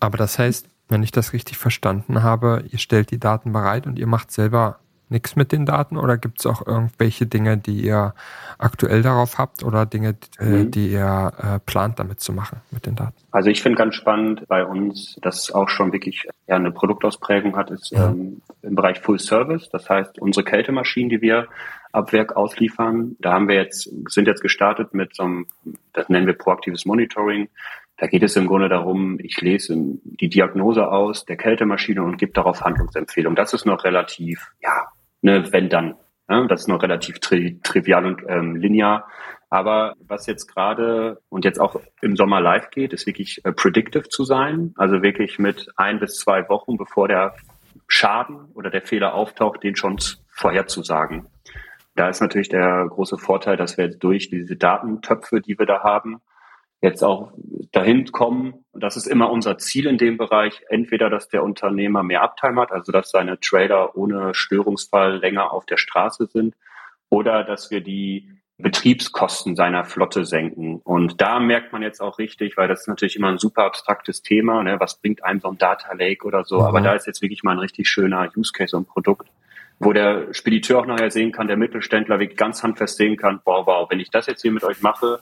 [0.00, 3.98] Aber das heißt, wenn ich das richtig verstanden habe, ihr stellt die Daten bereit und
[3.98, 8.14] ihr macht selber nichts mit den Daten oder gibt es auch irgendwelche Dinge, die ihr
[8.58, 10.70] aktuell darauf habt oder Dinge, äh, mhm.
[10.70, 13.14] die ihr äh, plant damit zu machen mit den Daten?
[13.30, 17.70] Also ich finde ganz spannend bei uns, dass auch schon wirklich ja, eine Produktausprägung hat,
[17.70, 18.10] ist ja.
[18.10, 19.68] ähm, im Bereich Full Service.
[19.70, 21.48] Das heißt, unsere Kältemaschinen, die wir
[21.92, 25.46] ab Werk ausliefern, da haben wir jetzt, sind jetzt gestartet mit so einem,
[25.92, 27.48] das nennen wir proaktives Monitoring.
[27.96, 32.32] Da geht es im Grunde darum, ich lese die Diagnose aus der Kältemaschine und gebe
[32.32, 33.36] darauf Handlungsempfehlungen.
[33.36, 34.88] Das ist noch relativ, ja,
[35.22, 35.94] ne, wenn dann.
[36.28, 39.08] Ja, das ist noch relativ tri trivial und ähm, linear.
[39.48, 44.08] Aber was jetzt gerade und jetzt auch im Sommer live geht, ist wirklich äh, predictive
[44.08, 44.72] zu sein.
[44.76, 47.34] Also wirklich mit ein bis zwei Wochen, bevor der
[47.88, 51.26] Schaden oder der Fehler auftaucht, den schon vorherzusagen.
[51.96, 56.20] Da ist natürlich der große Vorteil, dass wir durch diese Datentöpfe, die wir da haben,
[56.80, 57.32] jetzt auch
[57.72, 58.64] dahin kommen.
[58.72, 60.62] Und das ist immer unser Ziel in dem Bereich.
[60.68, 65.66] Entweder, dass der Unternehmer mehr Uptime hat, also dass seine Trader ohne Störungsfall länger auf
[65.66, 66.54] der Straße sind,
[67.10, 70.80] oder dass wir die Betriebskosten seiner Flotte senken.
[70.84, 74.22] Und da merkt man jetzt auch richtig, weil das ist natürlich immer ein super abstraktes
[74.22, 74.78] Thema, ne?
[74.78, 76.66] was bringt einem so ein Data Lake oder so, mhm.
[76.66, 79.28] aber da ist jetzt wirklich mal ein richtig schöner Use Case und Produkt,
[79.78, 83.66] wo der Spediteur auch nachher sehen kann, der Mittelständler wirklich ganz handfest sehen kann, wow,
[83.66, 85.20] wow, wenn ich das jetzt hier mit euch mache,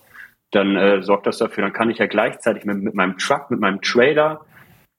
[0.50, 3.60] dann äh, sorgt das dafür, dann kann ich ja gleichzeitig mit, mit meinem Truck, mit
[3.60, 4.40] meinem Trailer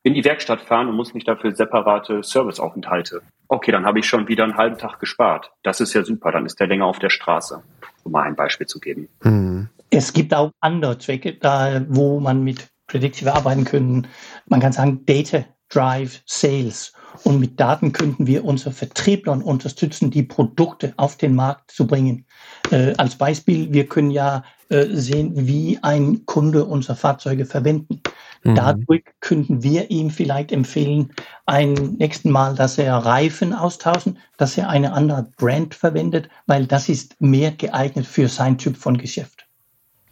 [0.03, 3.21] in die Werkstatt fahren und muss mich dafür separate Serviceaufenthalte.
[3.47, 5.51] Okay, dann habe ich schon wieder einen halben Tag gespart.
[5.63, 7.61] Das ist ja super, dann ist der länger auf der Straße,
[8.03, 9.09] um mal ein Beispiel zu geben.
[9.23, 9.69] Mhm.
[9.89, 14.07] Es gibt auch andere Zwecke, da, wo man mit Predictive arbeiten können.
[14.47, 16.93] Man kann sagen Data Drive Sales.
[17.23, 22.25] Und mit Daten könnten wir unsere Vertriebler unterstützen, die Produkte auf den Markt zu bringen.
[22.71, 28.01] Äh, als Beispiel, wir können ja äh, sehen, wie ein Kunde unsere Fahrzeuge verwenden.
[28.43, 28.55] Mhm.
[28.55, 31.11] Dadurch könnten wir ihm vielleicht empfehlen,
[31.45, 36.87] ein nächsten Mal, dass er Reifen austauschen, dass er eine andere Brand verwendet, weil das
[36.87, 39.47] ist mehr geeignet für sein Typ von Geschäft.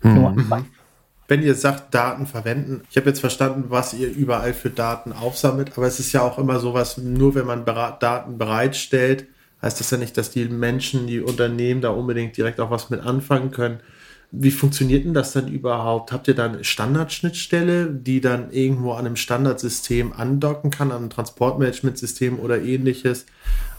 [0.01, 0.15] Mhm.
[0.15, 0.36] Nur
[1.27, 5.73] wenn ihr sagt, Daten verwenden, ich habe jetzt verstanden, was ihr überall für Daten aufsammelt,
[5.75, 9.25] aber es ist ja auch immer sowas, nur wenn man Daten bereitstellt,
[9.61, 13.01] heißt das ja nicht, dass die Menschen, die Unternehmen da unbedingt direkt auch was mit
[13.01, 13.79] anfangen können.
[14.31, 16.11] Wie funktioniert denn das dann überhaupt?
[16.11, 22.39] Habt ihr dann Standardschnittstelle, die dann irgendwo an einem Standardsystem andocken kann, an einem Transportmanagementsystem
[22.39, 23.25] oder ähnliches?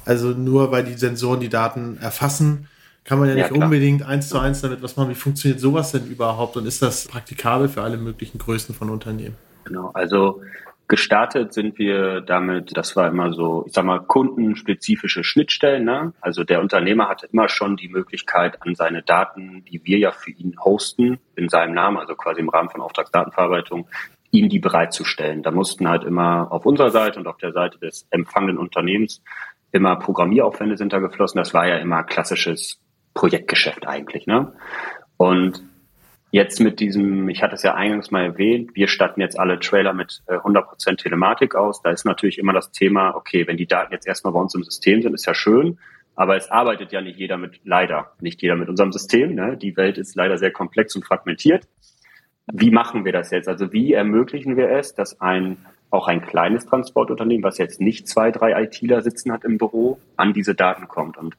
[0.06, 2.68] Also nur weil die Sensoren die Daten erfassen,
[3.08, 5.08] kann man ja nicht ja, unbedingt eins zu eins damit was machen.
[5.08, 9.34] Wie funktioniert sowas denn überhaupt und ist das praktikabel für alle möglichen Größen von Unternehmen?
[9.64, 10.42] Genau, also
[10.90, 15.84] Gestartet sind wir damit, das war immer so, ich sag mal, kundenspezifische Schnittstellen.
[15.84, 16.14] Ne?
[16.22, 20.30] Also der Unternehmer hatte immer schon die Möglichkeit, an seine Daten, die wir ja für
[20.30, 23.86] ihn hosten, in seinem Namen, also quasi im Rahmen von Auftragsdatenverarbeitung,
[24.30, 25.42] ihnen die bereitzustellen.
[25.42, 29.22] Da mussten halt immer auf unserer Seite und auf der Seite des empfangenden Unternehmens
[29.72, 31.36] immer Programmieraufwände sind da geflossen.
[31.36, 32.80] Das war ja immer klassisches
[33.18, 34.28] Projektgeschäft eigentlich.
[34.28, 34.52] Ne?
[35.16, 35.64] Und
[36.30, 39.92] jetzt mit diesem, ich hatte es ja eingangs mal erwähnt, wir statten jetzt alle Trailer
[39.92, 41.82] mit 100% äh, Telematik aus.
[41.82, 44.62] Da ist natürlich immer das Thema, okay, wenn die Daten jetzt erstmal bei uns im
[44.62, 45.78] System sind, ist ja schön,
[46.14, 49.34] aber es arbeitet ja nicht jeder mit, leider, nicht jeder mit unserem System.
[49.34, 49.56] Ne?
[49.56, 51.66] Die Welt ist leider sehr komplex und fragmentiert.
[52.52, 53.48] Wie machen wir das jetzt?
[53.48, 55.58] Also wie ermöglichen wir es, dass ein
[55.90, 60.34] auch ein kleines Transportunternehmen, was jetzt nicht zwei, drei ITler sitzen hat im Büro, an
[60.34, 61.16] diese Daten kommt.
[61.16, 61.36] Und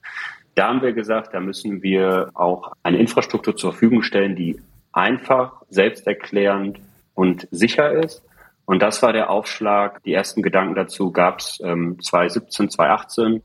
[0.59, 4.59] da haben wir gesagt, da müssen wir auch eine Infrastruktur zur Verfügung stellen, die
[4.91, 6.81] einfach, selbsterklärend
[7.13, 8.25] und sicher ist.
[8.65, 10.03] Und das war der Aufschlag.
[10.03, 13.41] Die ersten Gedanken dazu gab es ähm, 2017, 2018,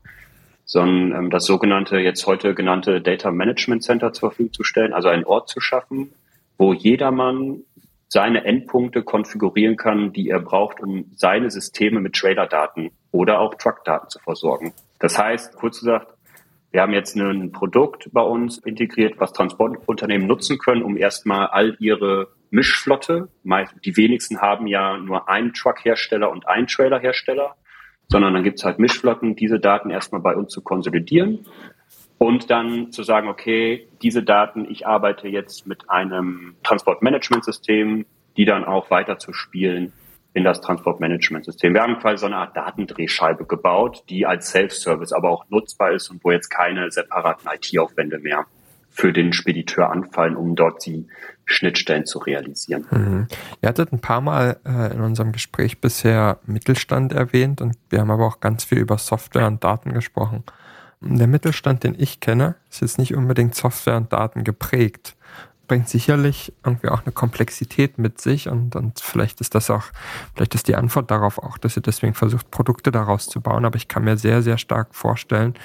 [0.65, 5.07] sondern ähm, das sogenannte, jetzt heute genannte Data Management Center zur Verfügung zu stellen, also
[5.07, 6.11] einen Ort zu schaffen,
[6.57, 7.61] wo jedermann
[8.09, 14.09] seine Endpunkte konfigurieren kann, die er braucht, um seine Systeme mit Trailer-Daten oder auch Truck-Daten
[14.09, 14.73] zu versorgen.
[14.99, 16.14] Das heißt, kurz gesagt,
[16.75, 21.77] wir haben jetzt ein Produkt bei uns integriert, was Transportunternehmen nutzen können, um erstmal all
[21.79, 23.29] ihre Mischflotte,
[23.85, 27.55] die wenigsten haben ja nur einen Truck-Hersteller und einen Trailer-Hersteller,
[28.09, 31.45] sondern dann gibt es halt Mischflotten, diese Daten erstmal bei uns zu konsolidieren
[32.17, 38.65] und dann zu sagen, okay, diese Daten, ich arbeite jetzt mit einem Transportmanagementsystem, die dann
[38.65, 39.93] auch weiter zu spielen
[40.35, 41.73] in das Transportmanagementsystem.
[41.73, 46.09] Wir haben quasi so eine Art Datendrehscheibe gebaut, die als Self-Service aber auch nutzbar ist
[46.09, 48.45] und wo jetzt keine separaten IT-Aufwände mehr
[48.89, 51.07] für den Spediteur anfallen, um dort die
[51.45, 52.85] Schnittstellen zu realisieren.
[52.91, 53.27] Mhm.
[53.61, 58.11] Ihr hattet ein paar Mal äh, in unserem Gespräch bisher Mittelstand erwähnt und wir haben
[58.11, 60.43] aber auch ganz viel über Software und Daten gesprochen.
[60.99, 65.15] Der Mittelstand, den ich kenne, ist jetzt nicht unbedingt Software und Daten geprägt
[65.67, 69.83] bringt sicherlich irgendwie auch eine Komplexität mit sich und, und vielleicht ist das auch,
[70.33, 73.65] vielleicht ist die Antwort darauf auch, dass ihr deswegen versucht, Produkte daraus zu bauen.
[73.65, 75.55] Aber ich kann mir sehr, sehr stark vorstellen,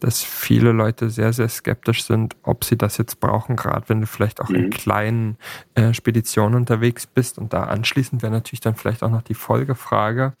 [0.00, 4.06] dass viele Leute sehr, sehr skeptisch sind, ob sie das jetzt brauchen, gerade wenn du
[4.06, 4.56] vielleicht auch mhm.
[4.56, 5.36] in kleinen
[5.74, 7.38] äh, Speditionen unterwegs bist.
[7.38, 10.34] Und da anschließend wäre natürlich dann vielleicht auch noch die Folgefrage,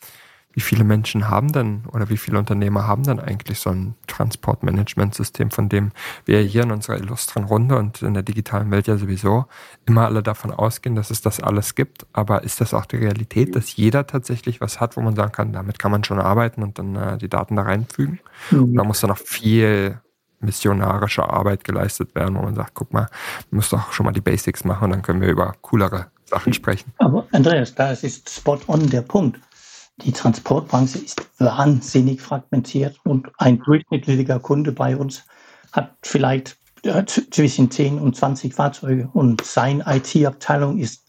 [0.54, 5.50] wie viele Menschen haben denn oder wie viele Unternehmer haben denn eigentlich so ein Transportmanagementsystem,
[5.50, 5.90] von dem
[6.24, 9.46] wir hier in unserer illustren Runde und in der digitalen Welt ja sowieso
[9.84, 12.06] immer alle davon ausgehen, dass es das alles gibt.
[12.12, 15.52] Aber ist das auch die Realität, dass jeder tatsächlich was hat, wo man sagen kann,
[15.52, 18.20] damit kann man schon arbeiten und dann äh, die Daten da reinfügen?
[18.50, 18.74] Mhm.
[18.76, 20.00] Da muss dann noch viel
[20.40, 23.08] missionarische Arbeit geleistet werden, wo man sagt, guck mal,
[23.50, 26.52] du musst doch schon mal die Basics machen und dann können wir über coolere Sachen
[26.52, 26.92] sprechen.
[26.98, 29.40] Aber Andreas, da ist spot on der Punkt.
[29.98, 35.24] Die Transportbranche ist wahnsinnig fragmentiert und ein durchschnittlicher Kunde bei uns
[35.72, 41.04] hat vielleicht äh, zwischen 10 und 20 Fahrzeuge und seine IT-Abteilung ist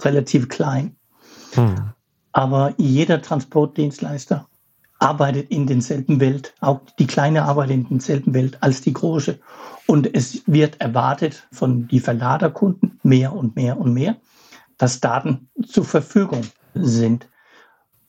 [0.00, 0.96] relativ klein.
[1.52, 1.90] Hm.
[2.32, 4.48] Aber jeder Transportdienstleister
[4.98, 9.38] arbeitet in denselben Welt, auch die kleine arbeitet in denselben Welt als die große.
[9.86, 14.16] Und es wird erwartet von die Verladerkunden mehr und mehr und mehr,
[14.78, 16.42] dass Daten zur Verfügung
[16.74, 17.28] sind.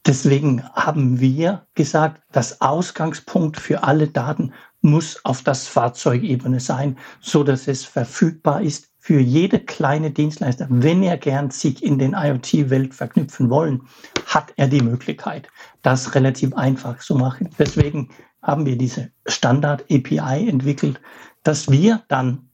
[0.08, 7.44] Deswegen haben wir gesagt, das Ausgangspunkt für alle Daten muss auf das Fahrzeugebene sein, so
[7.44, 10.68] dass es verfügbar ist für jede kleine Dienstleister.
[10.70, 13.82] Wenn er gern sich in den IoT-Welt verknüpfen wollen,
[14.28, 15.48] hat er die Möglichkeit,
[15.82, 17.50] das relativ einfach zu machen.
[17.58, 18.10] Deswegen
[18.44, 21.02] haben wir diese Standard API entwickelt,
[21.41, 22.50] dass wir dann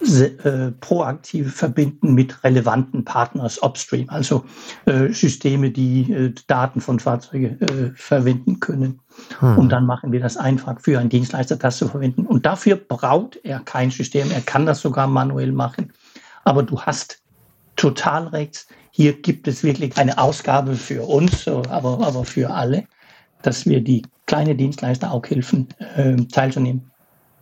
[0.00, 4.44] äh, proaktiv verbinden mit relevanten Partners upstream, also
[4.86, 9.00] äh, Systeme, die äh, Daten von Fahrzeugen verwenden können.
[9.40, 9.58] Hm.
[9.58, 12.24] Und dann machen wir das einfach für einen Dienstleister, das zu verwenden.
[12.24, 14.30] Und dafür braucht er kein System.
[14.30, 15.92] Er kann das sogar manuell machen.
[16.44, 17.20] Aber du hast
[17.76, 18.66] total recht.
[18.92, 22.84] Hier gibt es wirklich eine Ausgabe für uns, aber, aber für alle,
[23.42, 25.68] dass wir die kleinen Dienstleister auch helfen,
[26.32, 26.90] teilzunehmen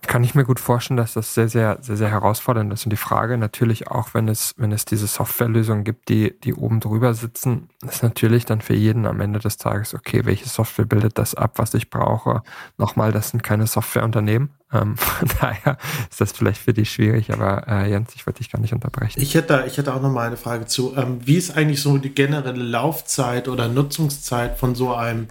[0.09, 2.87] kann ich mir gut vorstellen, dass das sehr, sehr, sehr, sehr herausfordernd ist.
[2.87, 6.81] Und die Frage natürlich auch, wenn es, wenn es diese Softwarelösungen gibt, die, die oben
[6.81, 11.19] drüber sitzen, ist natürlich dann für jeden am Ende des Tages, okay, welche Software bildet
[11.19, 12.43] das ab, was ich brauche?
[12.79, 14.49] Nochmal, das sind keine Softwareunternehmen.
[14.73, 15.77] Ähm, von daher
[16.11, 19.21] ist das vielleicht für dich schwierig, aber äh, Jens, ich wollte dich gar nicht unterbrechen.
[19.21, 20.97] Ich hätte, ich hätte auch noch mal eine Frage zu.
[20.97, 25.29] Ähm, wie ist eigentlich so die generelle Laufzeit oder Nutzungszeit von so einem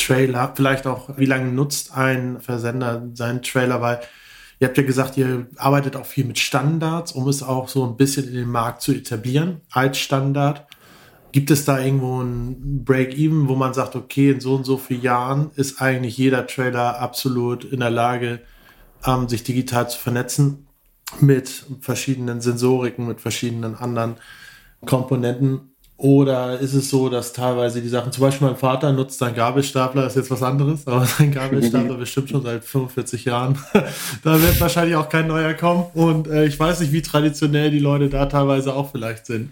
[0.00, 4.00] Trailer, vielleicht auch, wie lange nutzt ein Versender seinen Trailer, weil
[4.58, 7.96] ihr habt ja gesagt, ihr arbeitet auch viel mit Standards, um es auch so ein
[7.96, 10.66] bisschen in den Markt zu etablieren als Standard.
[11.32, 15.02] Gibt es da irgendwo ein Break-Even, wo man sagt, okay, in so und so vielen
[15.02, 18.40] Jahren ist eigentlich jeder Trailer absolut in der Lage,
[19.06, 20.66] ähm, sich digital zu vernetzen
[21.20, 24.16] mit verschiedenen Sensoriken, mit verschiedenen anderen
[24.84, 25.69] Komponenten
[26.00, 30.06] Oder ist es so, dass teilweise die Sachen, zum Beispiel mein Vater nutzt seinen Gabelstapler,
[30.06, 33.58] ist jetzt was anderes, aber sein Gabelstapler bestimmt schon seit 45 Jahren.
[34.24, 35.84] da wird wahrscheinlich auch kein neuer kommen.
[35.92, 39.50] Und äh, ich weiß nicht, wie traditionell die Leute da teilweise auch vielleicht sind.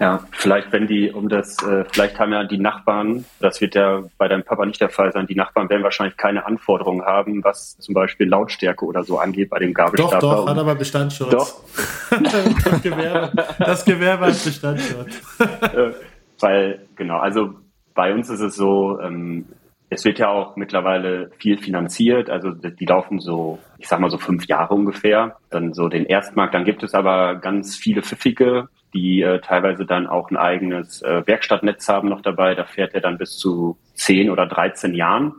[0.00, 4.04] Ja, vielleicht wenn die um das, äh, vielleicht haben ja die Nachbarn, das wird ja
[4.16, 7.76] bei deinem Papa nicht der Fall sein, die Nachbarn werden wahrscheinlich keine Anforderungen haben, was
[7.78, 10.20] zum Beispiel Lautstärke oder so angeht bei dem Gabelstapler.
[10.20, 11.30] Doch, doch, hat aber Bestandsschutz.
[11.30, 11.64] Doch.
[12.22, 15.20] das, Gewerbe, das Gewerbe hat Bestandsschutz.
[15.40, 15.92] Äh,
[16.38, 17.54] weil, genau, also
[17.94, 19.46] bei uns ist es so, ähm,
[19.90, 24.18] es wird ja auch mittlerweile viel finanziert, also die laufen so, ich sag mal so
[24.18, 29.22] fünf Jahre ungefähr, dann so den Erstmarkt, dann gibt es aber ganz viele pfiffige die
[29.22, 32.54] äh, teilweise dann auch ein eigenes äh, Werkstattnetz haben noch dabei.
[32.54, 35.34] Da fährt er dann bis zu 10 oder 13 Jahren.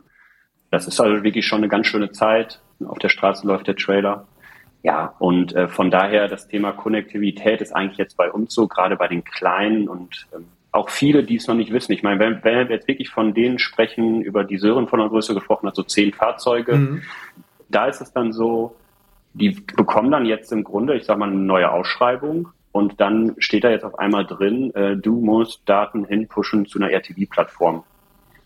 [0.70, 2.60] Das ist also wirklich schon eine ganz schöne Zeit.
[2.86, 4.26] Auf der Straße läuft der Trailer.
[4.82, 8.96] Ja, und äh, von daher das Thema Konnektivität ist eigentlich jetzt bei uns so, gerade
[8.96, 11.92] bei den Kleinen und ähm, auch viele, die es noch nicht wissen.
[11.92, 15.08] Ich meine, wenn, wenn wir jetzt wirklich von denen sprechen, über die Sören von der
[15.08, 17.02] Größe gesprochen hat, so zehn Fahrzeuge, mhm.
[17.68, 18.76] da ist es dann so,
[19.34, 23.64] die bekommen dann jetzt im Grunde, ich sag mal, eine neue Ausschreibung und dann steht
[23.64, 27.84] da jetzt auf einmal drin, äh, du musst Daten hinpushen zu einer RTB-Plattform.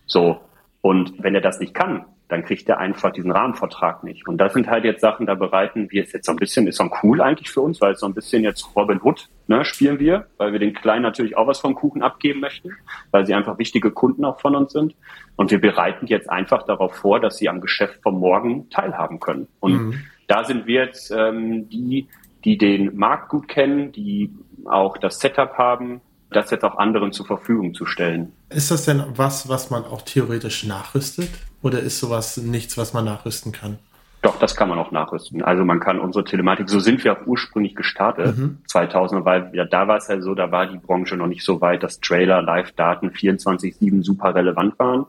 [0.07, 0.41] So.
[0.81, 4.27] Und wenn er das nicht kann, dann kriegt er einfach diesen Rahmenvertrag nicht.
[4.27, 6.91] Und das sind halt jetzt Sachen, da bereiten wir jetzt so ein bisschen, ist so
[7.03, 10.27] cool eigentlich für uns, weil es so ein bisschen jetzt Robin Hood ne, spielen wir,
[10.39, 12.71] weil wir den Kleinen natürlich auch was vom Kuchen abgeben möchten,
[13.11, 14.97] weil sie einfach wichtige Kunden auch von uns sind.
[15.37, 19.47] Und wir bereiten jetzt einfach darauf vor, dass sie am Geschäft von morgen teilhaben können.
[19.61, 20.01] Und mhm.
[20.27, 22.09] da sind wir jetzt ähm, die,
[22.44, 24.35] die den Markt gut kennen, die
[24.66, 28.33] auch das Setup haben, das jetzt auch anderen zur Verfügung zu stellen.
[28.50, 31.30] Ist das denn was, was man auch theoretisch nachrüstet?
[31.62, 33.78] Oder ist sowas nichts, was man nachrüsten kann?
[34.24, 35.42] Doch, das kann man auch nachrüsten.
[35.42, 38.59] Also man kann unsere Telematik, so sind wir auch ursprünglich gestartet, mhm.
[38.68, 41.61] 2000, weil ja, da war es ja so, da war die Branche noch nicht so
[41.61, 45.04] weit, dass Trailer, Live-Daten 24-7 super relevant waren.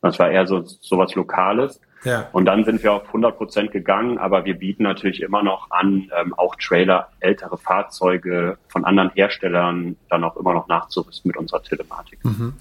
[0.00, 1.80] Das war eher so sowas Lokales.
[2.04, 2.28] Ja.
[2.32, 6.10] Und dann sind wir auf 100 Prozent gegangen, aber wir bieten natürlich immer noch an,
[6.18, 11.62] ähm, auch Trailer, ältere Fahrzeuge von anderen Herstellern dann auch immer noch nachzurüsten mit unserer
[11.62, 12.24] Telematik.
[12.24, 12.54] Mhm.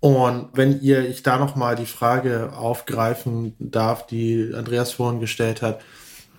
[0.00, 5.80] Und wenn ihr, ich da nochmal die Frage aufgreifen darf, die Andreas vorhin gestellt hat,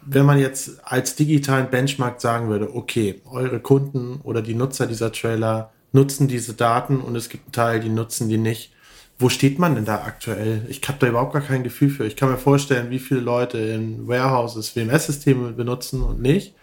[0.10, 5.12] wenn man jetzt als digitalen Benchmark sagen würde, okay, eure Kunden oder die Nutzer dieser
[5.12, 8.72] Trailer nutzen diese Daten und es gibt einen Teil, die nutzen die nicht,
[9.20, 10.66] wo steht man denn da aktuell?
[10.70, 12.06] Ich habe da überhaupt gar kein Gefühl für.
[12.06, 16.54] Ich kann mir vorstellen, wie viele Leute in Warehouses WMS-Systeme benutzen und nicht.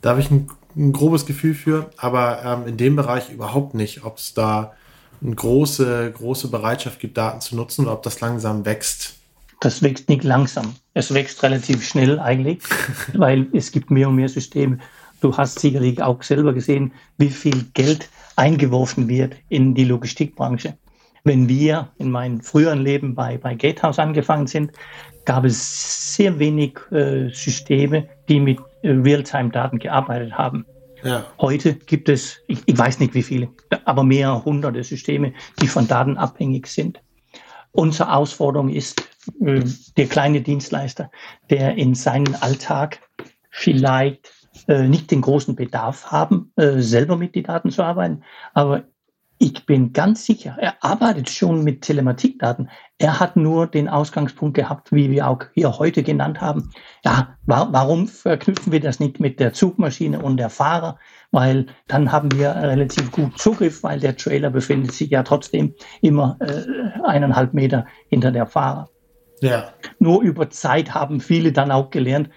[0.00, 4.04] Da habe ich ein, ein, grobes Gefühl für, aber ähm, in dem Bereich überhaupt nicht,
[4.04, 4.72] ob es da
[5.22, 9.14] eine große, große Bereitschaft gibt, Daten zu nutzen oder ob das langsam wächst.
[9.60, 10.74] Das wächst nicht langsam.
[10.94, 12.62] Es wächst relativ schnell eigentlich,
[13.12, 14.78] weil es gibt mehr und mehr Systeme.
[15.20, 20.76] Du hast sicherlich auch selber gesehen, wie viel Geld eingeworfen wird in die Logistikbranche.
[21.24, 24.72] Wenn wir in meinem früheren Leben bei, bei Gatehouse angefangen sind,
[25.24, 30.66] gab es sehr wenig äh, Systeme, die mit äh, Realtime-Daten gearbeitet haben.
[31.04, 31.24] Ja.
[31.40, 33.48] Heute gibt es, ich, ich, weiß nicht wie viele,
[33.84, 37.00] aber mehr hunderte Systeme, die von Daten abhängig sind.
[37.72, 39.02] Unsere Herausforderung ist,
[39.44, 39.62] äh,
[39.96, 41.10] der kleine Dienstleister,
[41.50, 43.00] der in seinem Alltag
[43.50, 44.32] vielleicht
[44.68, 48.22] äh, nicht den großen Bedarf haben, äh, selber mit den Daten zu arbeiten,
[48.54, 48.84] aber
[49.42, 52.70] ich bin ganz sicher, er arbeitet schon mit Telematikdaten.
[52.98, 56.70] Er hat nur den Ausgangspunkt gehabt, wie wir auch hier heute genannt haben.
[57.04, 60.96] Ja, wa warum verknüpfen wir das nicht mit der Zugmaschine und der Fahrer?
[61.32, 66.36] Weil dann haben wir relativ gut Zugriff, weil der Trailer befindet sich ja trotzdem immer
[66.38, 66.62] äh,
[67.04, 68.90] eineinhalb Meter hinter der Fahrer.
[69.40, 69.72] Ja.
[69.98, 72.30] Nur über Zeit haben viele dann auch gelernt,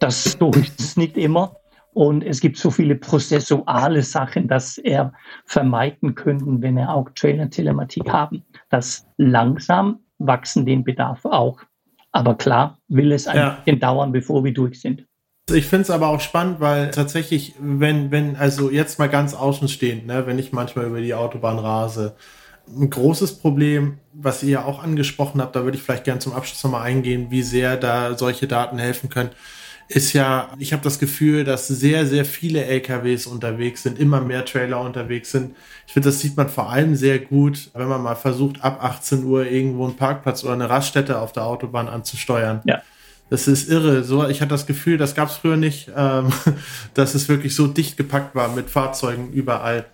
[0.00, 1.56] dass so ist es nicht immer.
[1.96, 5.14] Und es gibt so viele prozessuale Sachen, dass er
[5.46, 8.44] vermeiden könnten, wenn er auch Trailer-Telematik haben.
[8.68, 11.58] Das langsam wachsen den Bedarf auch.
[12.12, 13.50] Aber klar, will es ein ja.
[13.64, 15.06] bisschen dauern, bevor wir durch sind.
[15.50, 20.06] Ich finde es aber auch spannend, weil tatsächlich, wenn, wenn, also jetzt mal ganz außenstehend,
[20.06, 22.14] ne, wenn ich manchmal über die Autobahn rase,
[22.68, 26.34] ein großes Problem, was ihr ja auch angesprochen habt, da würde ich vielleicht gerne zum
[26.34, 29.30] Abschluss nochmal eingehen, wie sehr da solche Daten helfen können
[29.88, 34.44] ist ja, ich habe das Gefühl, dass sehr, sehr viele LKWs unterwegs sind, immer mehr
[34.44, 35.54] Trailer unterwegs sind.
[35.86, 39.24] Ich finde, das sieht man vor allem sehr gut, wenn man mal versucht, ab 18
[39.24, 42.62] Uhr irgendwo einen Parkplatz oder eine Raststätte auf der Autobahn anzusteuern.
[42.64, 42.82] Ja.
[43.30, 44.04] Das ist irre.
[44.04, 46.32] So, ich hatte das Gefühl, das gab es früher nicht, ähm,
[46.94, 49.86] dass es wirklich so dicht gepackt war mit Fahrzeugen überall.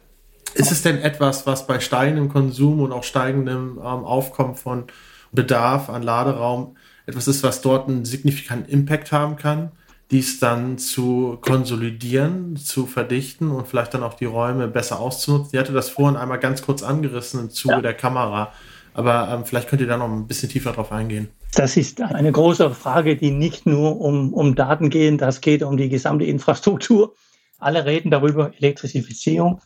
[0.55, 4.85] Ist es denn etwas, was bei steigendem Konsum und auch steigendem ähm, Aufkommen von
[5.33, 6.77] Bedarf an Laderaum
[7.07, 9.73] etwas ist, was dort einen signifikanten Impact haben kann?
[10.13, 15.51] Dies dann zu konsolidieren, zu verdichten und vielleicht dann auch die Räume besser auszunutzen.
[15.55, 17.81] Ihr hatte das vorhin einmal ganz kurz angerissen im Zuge ja.
[17.81, 18.53] der Kamera,
[18.93, 21.29] aber ähm, vielleicht könnt ihr da noch ein bisschen tiefer drauf eingehen.
[21.55, 25.79] Das ist eine große Frage, die nicht nur um, um Daten geht, das geht um
[25.79, 27.15] die gesamte Infrastruktur.
[27.59, 29.61] Alle reden darüber, Elektrifizierung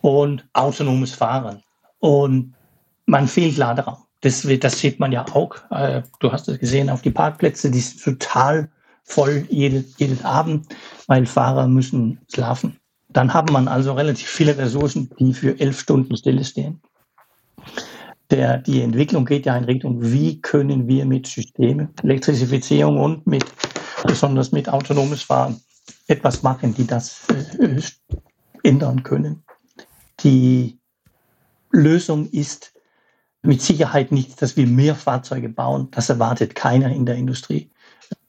[0.00, 1.62] und autonomes Fahren.
[1.98, 2.54] Und
[3.06, 3.98] man fehlt Laderaum.
[4.22, 5.56] Das, das sieht man ja auch.
[5.70, 8.70] Äh, du hast es gesehen auf die Parkplätze, die sind total
[9.04, 10.66] voll jede, jeden Abend,
[11.06, 12.78] weil Fahrer müssen schlafen.
[13.08, 16.80] Dann hat man also relativ viele Ressourcen, die für elf Stunden stillstehen.
[18.30, 23.44] Der, die Entwicklung geht ja in Richtung, wie können wir mit Systemen, Elektrifizierung und mit,
[24.06, 25.60] besonders mit autonomes Fahren
[26.08, 27.80] etwas machen, die das äh,
[28.62, 29.44] ändern können.
[30.20, 30.78] Die
[31.70, 32.72] Lösung ist
[33.42, 35.88] mit Sicherheit nicht, dass wir mehr Fahrzeuge bauen.
[35.90, 37.70] Das erwartet keiner in der Industrie.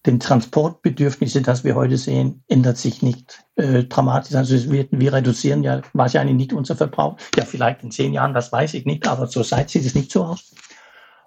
[0.06, 4.36] Den Transportbedürfnisse, das wir heute sehen, ändert sich nicht äh, dramatisch.
[4.36, 7.18] Also wir, wir reduzieren ja wahrscheinlich nicht unser Verbrauch.
[7.36, 10.26] Ja, vielleicht in zehn Jahren, das weiß ich nicht, aber zurzeit sieht es nicht so
[10.26, 10.54] aus.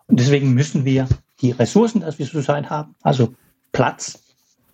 [0.07, 1.09] Und deswegen müssen wir
[1.41, 3.35] die Ressourcen, die wir zurzeit haben, also
[3.73, 4.23] Platz,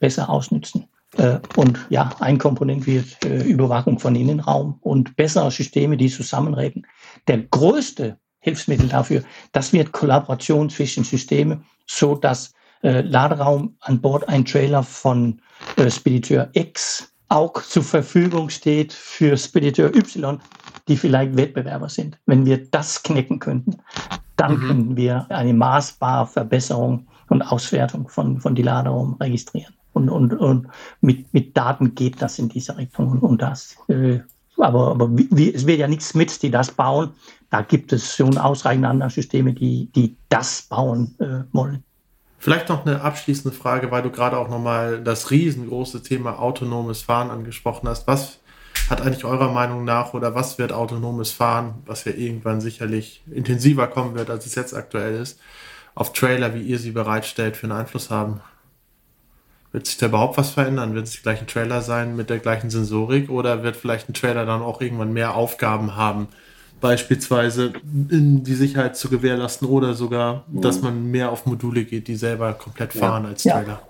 [0.00, 0.86] besser ausnutzen.
[1.16, 6.86] Äh, und ja, ein Komponent wird äh, Überwachung von Innenraum und bessere Systeme, die zusammenreden.
[7.28, 12.53] Der größte Hilfsmittel dafür, das wird Kollaboration zwischen Systemen, so dass
[12.85, 15.41] äh, Laderaum an Bord ein Trailer von
[15.76, 20.39] äh, Spediteur X auch zur Verfügung steht für Spediteur Y,
[20.87, 22.18] die vielleicht Wettbewerber sind.
[22.26, 23.76] Wenn wir das knicken könnten,
[24.37, 24.66] dann mhm.
[24.66, 29.74] können wir eine maßbare Verbesserung und Auswertung von, von die Laderaum registrieren.
[29.95, 30.68] Und, und, und
[31.01, 33.18] mit, mit Daten geht das in diese Richtung.
[33.20, 34.20] Und das, äh,
[34.59, 37.11] aber, aber wie, es wird ja nichts mit, die das bauen.
[37.51, 41.82] Da gibt es schon ausreichend andere Systeme, die, die das bauen äh, wollen.
[42.45, 47.30] Vielleicht noch eine abschließende Frage, weil du gerade auch nochmal das riesengroße Thema autonomes Fahren
[47.30, 48.07] angesprochen hast.
[48.07, 48.40] Was
[48.90, 53.86] hat eigentlich eurer Meinung nach oder was wird autonomes Fahren, was ja irgendwann sicherlich intensiver
[53.86, 55.40] kommen wird, als es jetzt aktuell ist,
[55.95, 58.42] auf Trailer, wie ihr sie bereitstellt, für einen Einfluss haben?
[59.72, 60.95] Wird sich da überhaupt was verändern?
[60.95, 64.45] Wird es gleich ein Trailer sein mit der gleichen Sensorik oder wird vielleicht ein Trailer
[64.45, 66.28] dann auch irgendwann mehr Aufgaben haben?
[66.85, 70.61] Beispielsweise die Sicherheit zu gewährleisten oder sogar, mhm.
[70.61, 73.30] dass man mehr auf Module geht, die selber komplett fahren ja.
[73.30, 73.66] als Trailer.
[73.66, 73.82] Ja.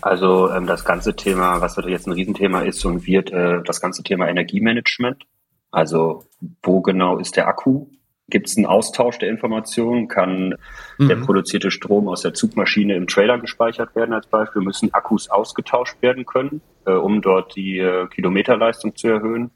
[0.00, 4.04] Also ähm, das ganze Thema, was jetzt ein Riesenthema ist und wird, äh, das ganze
[4.04, 5.24] Thema Energiemanagement.
[5.72, 6.22] Also
[6.62, 7.88] wo genau ist der Akku?
[8.28, 10.06] Gibt es einen Austausch der Informationen?
[10.06, 10.54] Kann
[10.98, 11.08] mhm.
[11.08, 14.62] der produzierte Strom aus der Zugmaschine im Trailer gespeichert werden als Beispiel?
[14.62, 19.50] Müssen Akkus ausgetauscht werden können, äh, um dort die äh, Kilometerleistung zu erhöhen?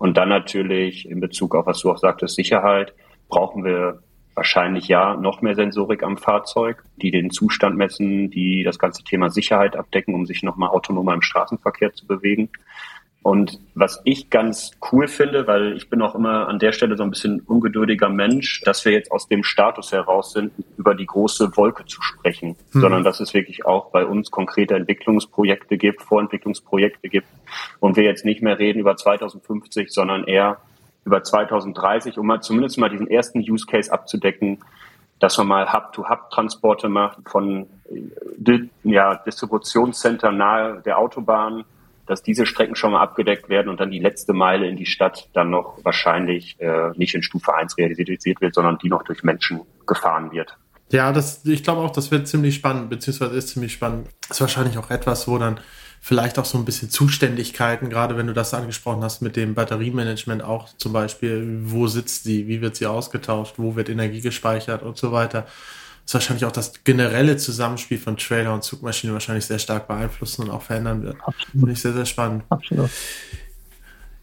[0.00, 2.94] Und dann natürlich in Bezug auf, was du auch sagtest, Sicherheit,
[3.28, 4.02] brauchen wir
[4.34, 9.28] wahrscheinlich ja noch mehr Sensorik am Fahrzeug, die den Zustand messen, die das ganze Thema
[9.28, 12.48] Sicherheit abdecken, um sich nochmal autonomer im Straßenverkehr zu bewegen.
[13.22, 17.02] Und was ich ganz cool finde, weil ich bin auch immer an der Stelle so
[17.02, 21.54] ein bisschen ungeduldiger Mensch, dass wir jetzt aus dem Status heraus sind, über die große
[21.56, 22.80] Wolke zu sprechen, mhm.
[22.80, 27.28] sondern dass es wirklich auch bei uns konkrete Entwicklungsprojekte gibt, Vorentwicklungsprojekte gibt
[27.78, 30.56] und wir jetzt nicht mehr reden über 2050, sondern eher
[31.04, 34.60] über 2030, um mal zumindest mal diesen ersten Use Case abzudecken,
[35.18, 41.64] dass man mal Hub-to-Hub-Transporte macht von äh, ja, Distributionscenter nahe der Autobahn
[42.10, 45.28] dass diese Strecken schon mal abgedeckt werden und dann die letzte Meile in die Stadt
[45.32, 49.60] dann noch wahrscheinlich äh, nicht in Stufe 1 realisiert wird, sondern die noch durch Menschen
[49.86, 50.56] gefahren wird.
[50.90, 54.08] Ja, das, ich glaube auch, das wird ziemlich spannend, beziehungsweise ist ziemlich spannend.
[54.26, 55.60] Das ist wahrscheinlich auch etwas, wo dann
[56.00, 60.42] vielleicht auch so ein bisschen Zuständigkeiten, gerade wenn du das angesprochen hast mit dem Batteriemanagement
[60.42, 64.96] auch zum Beispiel, wo sitzt sie, wie wird sie ausgetauscht, wo wird Energie gespeichert und
[64.96, 65.46] so weiter
[66.10, 70.50] das wahrscheinlich auch das generelle Zusammenspiel von Trailer und Zugmaschine wahrscheinlich sehr stark beeinflussen und
[70.50, 71.16] auch verändern wird.
[71.20, 71.50] Absolut.
[71.52, 72.42] Finde ich sehr, sehr spannend.
[72.48, 72.90] Absolut.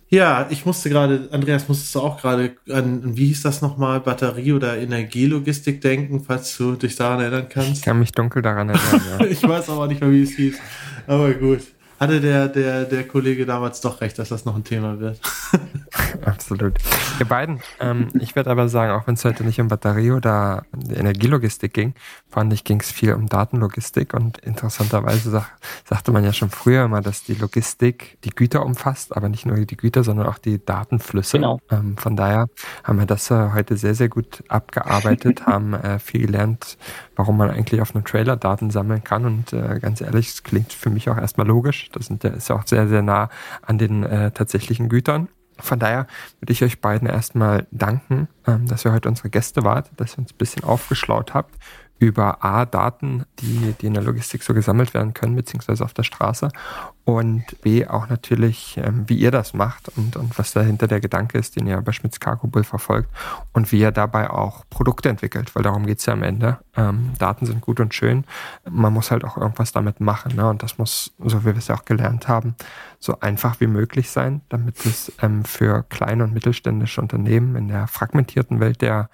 [0.09, 4.53] Ja, ich musste gerade, Andreas, musstest du auch gerade an, wie hieß das nochmal, Batterie-
[4.53, 7.71] oder Energielogistik denken, falls du dich daran erinnern kannst?
[7.71, 9.25] Ich kann mich dunkel daran erinnern, ja.
[9.29, 10.57] ich weiß aber nicht mehr, wie es hieß.
[11.07, 11.61] Aber gut
[11.99, 15.19] hatte der, der, der Kollege damals doch recht, dass das noch ein Thema wird.
[16.25, 16.77] Absolut.
[17.19, 20.65] Ihr beiden, ähm, ich werde aber sagen, auch wenn es heute nicht um Batterie oder
[20.89, 21.93] Energielogistik ging,
[22.29, 26.85] fand ich, ging es viel um Datenlogistik und interessanterweise sag, sagte man ja schon früher
[26.85, 30.63] immer, dass die Logistik die Güter umfasst, aber nicht nur die Güter, sondern auch die
[30.63, 31.37] Datenflüsse.
[31.37, 31.59] Genau.
[31.71, 32.47] Ähm, von daher
[32.83, 36.77] haben wir das äh, heute sehr, sehr gut abgearbeitet, haben äh, viel gelernt,
[37.18, 39.26] warum man eigentlich auf einem Trailer Daten sammeln kann.
[39.26, 41.89] Und äh, ganz ehrlich, es klingt für mich auch erstmal logisch.
[41.91, 43.30] Das sind, ist ja auch sehr, sehr nah
[43.61, 45.28] an den äh, tatsächlichen Gütern.
[45.59, 46.05] Von daher
[46.39, 50.20] würde ich euch beiden erstmal danken, ähm, dass ihr heute unsere Gäste wart, dass ihr
[50.20, 51.55] uns ein bisschen aufgeschlaut habt
[51.99, 56.03] über A, Daten, die, die in der Logistik so gesammelt werden können, beziehungsweise auf der
[56.03, 56.49] Straße.
[57.05, 61.37] Und B, auch natürlich, ähm, wie ihr das macht und, und was dahinter der Gedanke
[61.37, 63.09] ist, den ihr bei Schmitz Cargo Bull verfolgt
[63.53, 66.59] und wie ihr dabei auch Produkte entwickelt, weil darum geht's ja am Ende.
[66.75, 68.25] Ähm, Daten sind gut und schön.
[68.69, 70.35] Man muss halt auch irgendwas damit machen.
[70.35, 70.49] Ne?
[70.49, 72.55] Und das muss, so wie wir es ja auch gelernt haben,
[72.99, 77.87] so einfach wie möglich sein, damit es ähm, für kleine und mittelständische Unternehmen in der
[77.87, 79.09] fragmentierten Welt der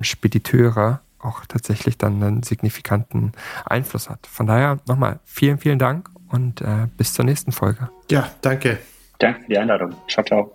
[0.00, 3.32] Spediteure auch tatsächlich dann einen signifikanten
[3.64, 4.26] Einfluss hat.
[4.26, 7.90] Von daher nochmal vielen, vielen Dank und äh, bis zur nächsten Folge.
[8.10, 8.78] Ja, danke.
[9.18, 9.94] Danke für die Einladung.
[10.08, 10.52] Ciao, ciao.